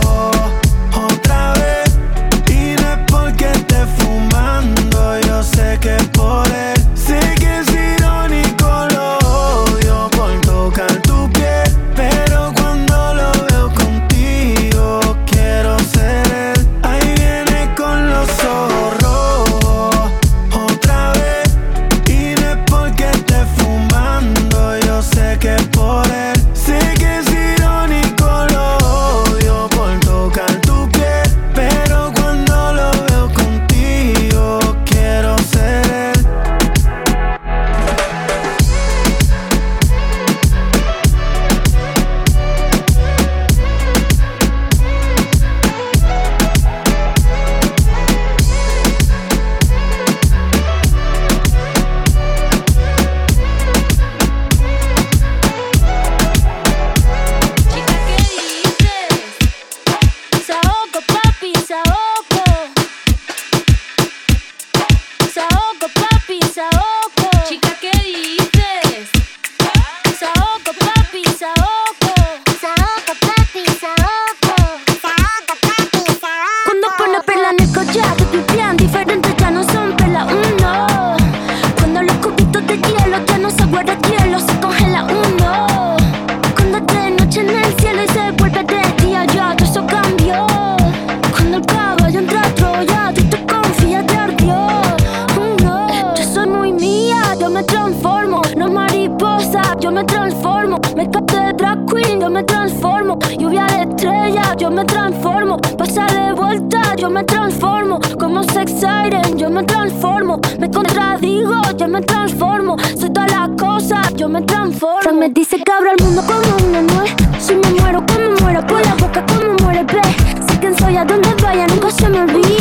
Me 97.62 97.68
transformo. 97.68 98.42
No 98.58 98.70
mariposa, 98.70 99.62
yo 99.80 99.92
me 99.92 100.04
transformo. 100.04 100.80
Me 100.96 101.10
capté 101.10 101.38
de 101.40 101.54
drag 101.54 101.86
queen, 101.86 102.20
yo 102.20 102.30
me 102.30 102.44
transformo. 102.44 103.20
Lluvia 103.38 103.66
de 103.68 103.84
estrella, 103.84 104.56
yo 104.58 104.72
me 104.72 104.84
transformo. 104.86 105.58
Pasa 105.78 106.06
de 106.08 106.34
vuelta, 106.34 106.82
yo 106.98 107.10
me 107.10 107.24
transformo. 107.24 108.00
Como 108.20 108.44
sex 108.44 108.72
siren, 108.72 109.38
yo 109.38 109.50
me 109.50 109.64
transformo. 109.64 110.40
Me 110.60 110.72
contradigo, 110.72 111.62
yo 111.78 111.88
me 111.88 112.02
transformo. 112.02 112.78
Soy 113.00 113.12
toda 113.12 113.28
la 113.28 113.50
cosa, 113.56 114.02
yo 114.16 114.28
me 114.28 114.42
transformo. 114.42 115.20
me 115.20 115.30
dice 115.30 115.58
que 115.58 115.72
abro 115.72 115.92
el 115.92 116.04
mundo 116.04 116.24
como 116.26 116.68
una 116.68 116.82
nuez. 116.82 117.12
Si 117.40 117.54
me 117.54 117.70
muero, 117.80 118.04
como 118.08 118.42
muero, 118.42 118.66
por 118.66 118.82
la 118.82 118.96
boca, 118.96 119.24
como 119.28 119.54
muere 119.64 119.82
el 119.82 119.86
pez. 119.86 120.16
Sé 120.48 120.60
quién 120.60 120.76
soy, 120.80 120.98
a 120.98 121.06
donde 121.06 121.30
vaya, 121.44 121.68
nunca 121.68 121.92
se 121.92 122.10
me 122.10 122.22
olvida. 122.22 122.61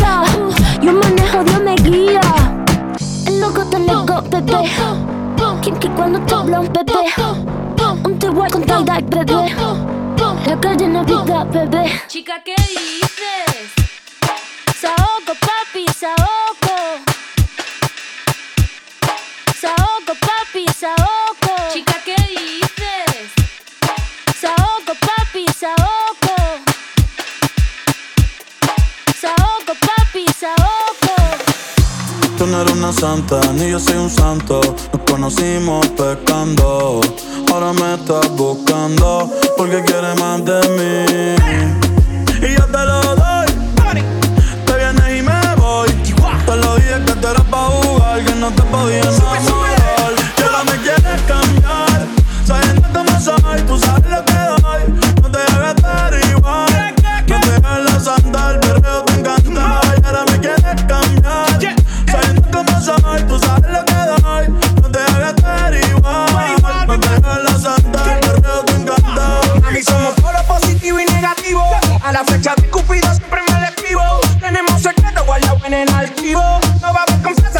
Cuando 6.00 6.18
te 6.20 6.34
habla 6.34 6.60
un 6.60 6.72
bebé. 6.72 6.94
Un 8.04 8.18
te 8.18 8.30
voy 8.30 8.48
con 8.48 8.64
tie 8.64 8.74
bebé. 8.74 9.54
La 10.46 10.58
calle 10.58 10.88
no 10.88 11.04
vida, 11.04 11.44
bebé. 11.44 12.00
Chica, 12.06 12.42
¿qué 12.42 12.54
dices? 12.56 13.70
Saoco, 14.80 15.34
papi, 15.46 15.84
saoco. 16.02 16.74
Saoco, 19.60 20.14
papi, 20.26 20.64
saoco. 20.72 21.52
Chica, 21.70 21.96
¿qué 22.02 22.16
dices? 22.16 23.32
Saoco, 24.40 24.94
papi. 25.06 25.44
Saoco, 25.52 25.99
Tú 32.40 32.46
no 32.46 32.62
eres 32.62 32.72
una 32.72 32.90
santa, 32.90 33.38
ni 33.52 33.68
yo 33.68 33.78
soy 33.78 33.98
un 33.98 34.08
santo. 34.08 34.62
Nos 34.94 35.02
conocimos 35.02 35.86
pecando. 35.88 37.02
Ahora 37.52 37.74
me 37.74 37.96
estás 37.96 38.34
buscando 38.34 39.30
porque 39.58 39.84
quieres 39.84 40.18
más 40.18 40.42
de 40.46 40.60
mí. 40.70 41.04
Y 42.40 42.56
yo 42.56 42.64
te 42.64 42.78
lo 42.86 43.14
doy. 43.14 43.46
Te 44.64 44.74
vienes 44.74 45.18
y 45.18 45.22
me 45.22 45.54
voy. 45.56 45.90
Te 46.46 46.56
lo 46.56 46.76
dije 46.76 47.04
que 47.04 47.12
te 47.12 47.26
eras 47.28 47.44
pa' 47.44 47.66
jugar, 47.66 48.24
que 48.24 48.34
no 48.36 48.50
te 48.50 48.62
podía 48.62 49.00
enamorar. 49.00 50.14
Y 50.38 50.42
ahora 50.42 50.64
me 50.64 50.78
quieres 50.78 51.20
cambiar. 51.28 52.06
Sabiendo 52.46 52.88
cómo 52.94 53.20
soy, 53.20 53.60
tú 53.66 53.78
sabes 53.78 54.10
lo 54.10 54.24
que 54.24 54.29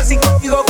va 0.01 0.07
a 0.07 0.07
haber 0.07 0.09
confianza 0.09 0.09
si 0.09 0.17
contigo 0.17 0.70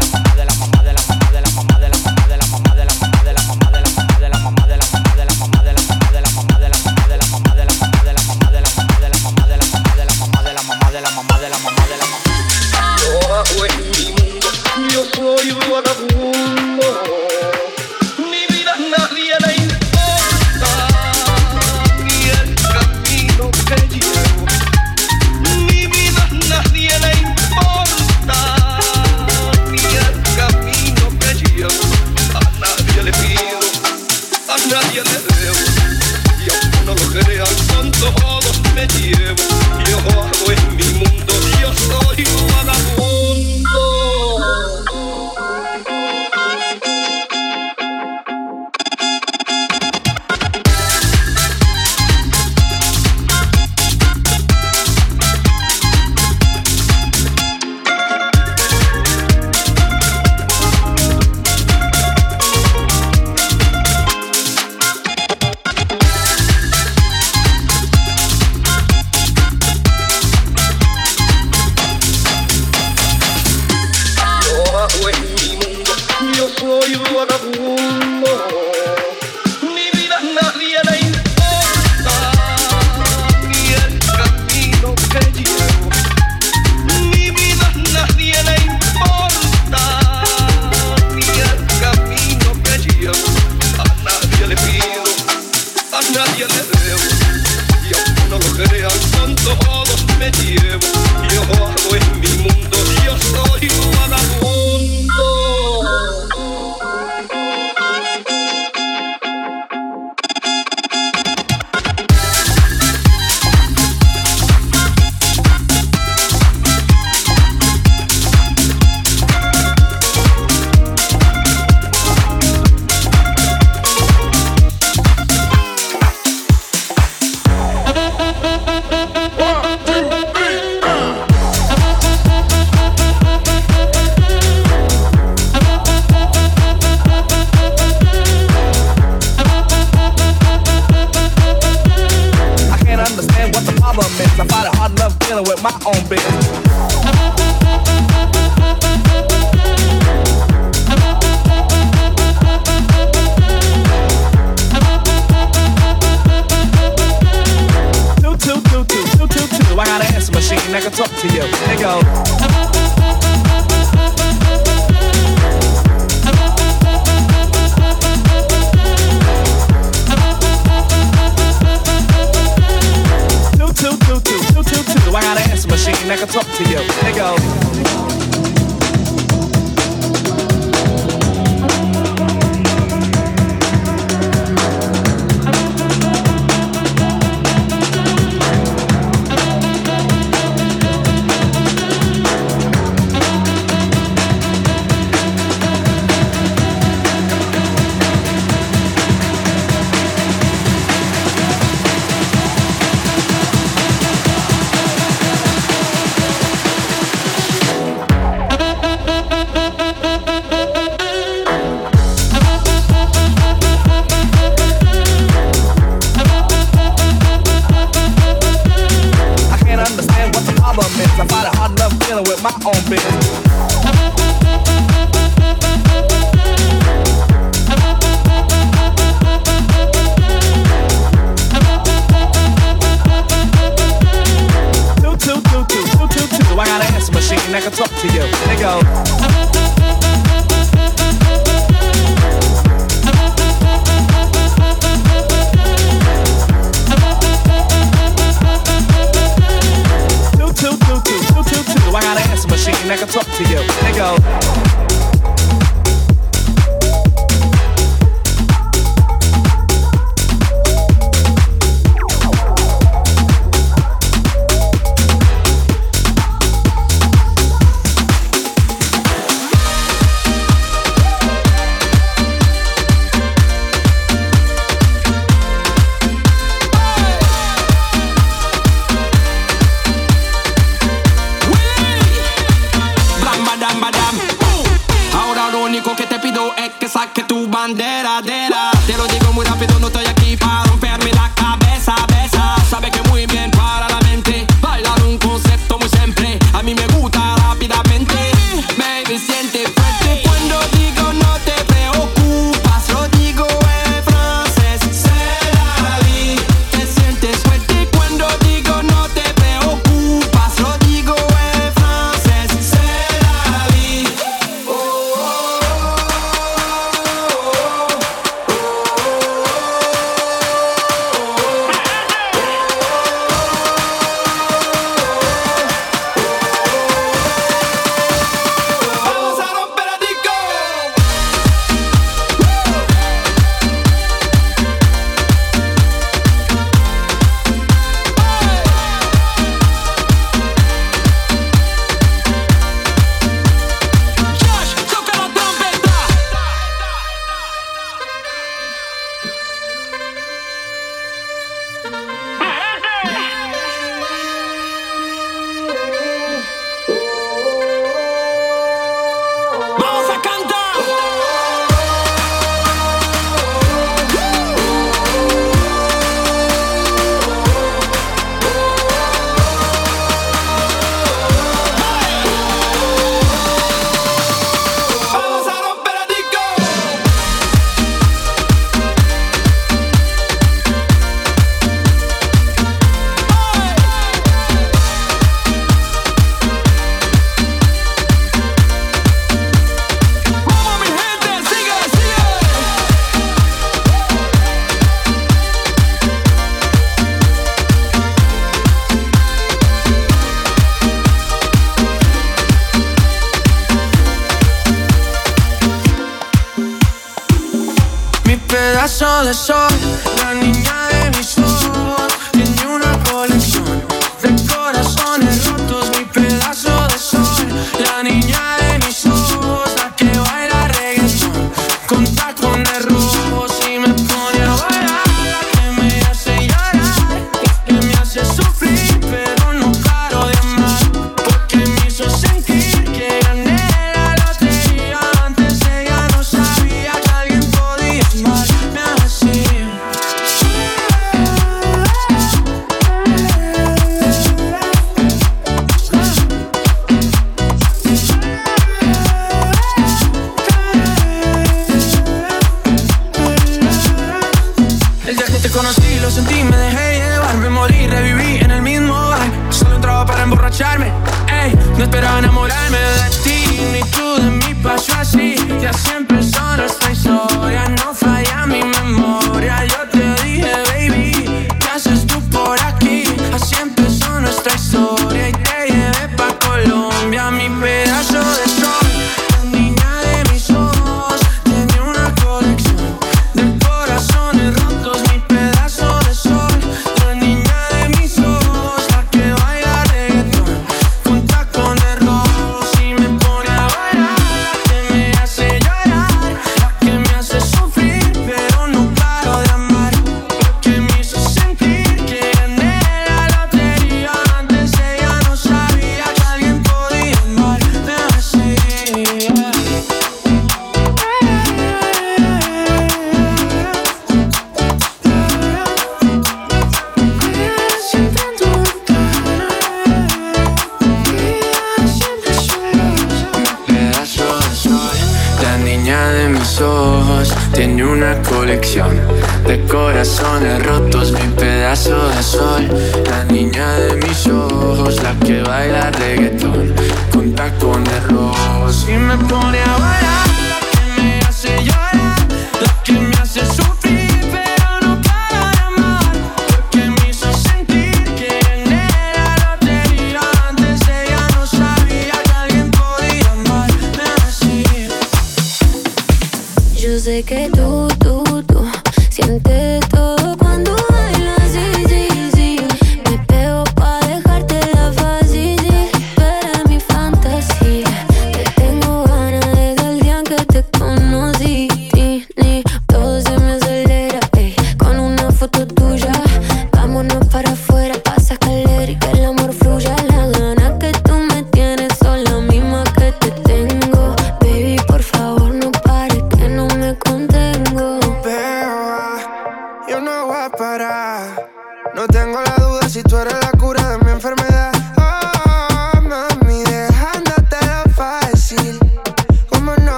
conocí, 455.51 455.99
lo 455.99 456.09
sentí, 456.09 456.43
me 456.43 456.55
dejé 456.55 456.99
llevar 456.99 457.37
Me 457.37 457.49
morí, 457.49 457.87
reviví 457.87 458.37
en 458.37 458.51
el 458.51 458.61
mismo 458.61 458.93
bar. 458.93 459.19
Solo 459.49 459.75
entraba 459.75 460.05
para 460.05 460.23
emborracharme 460.23 460.91
Ey, 461.27 461.53
no 461.77 461.83
esperaba 461.83 462.19
enamorarme 462.19 462.77
de 462.77 463.09
ti 463.23 463.59
Ni 463.73 463.81
tú 463.91 464.15
de 464.15 464.31
mí 464.31 464.53
pasó 464.61 464.93
así. 464.99 465.35
Ya 465.61 465.73
siempre 465.73 466.17
empezó 466.17 466.57
nuestra 466.57 466.91
historia 466.91 467.63
No 467.69 467.93
falla 467.93 468.45
mi 468.47 468.63
memoria, 468.63 469.65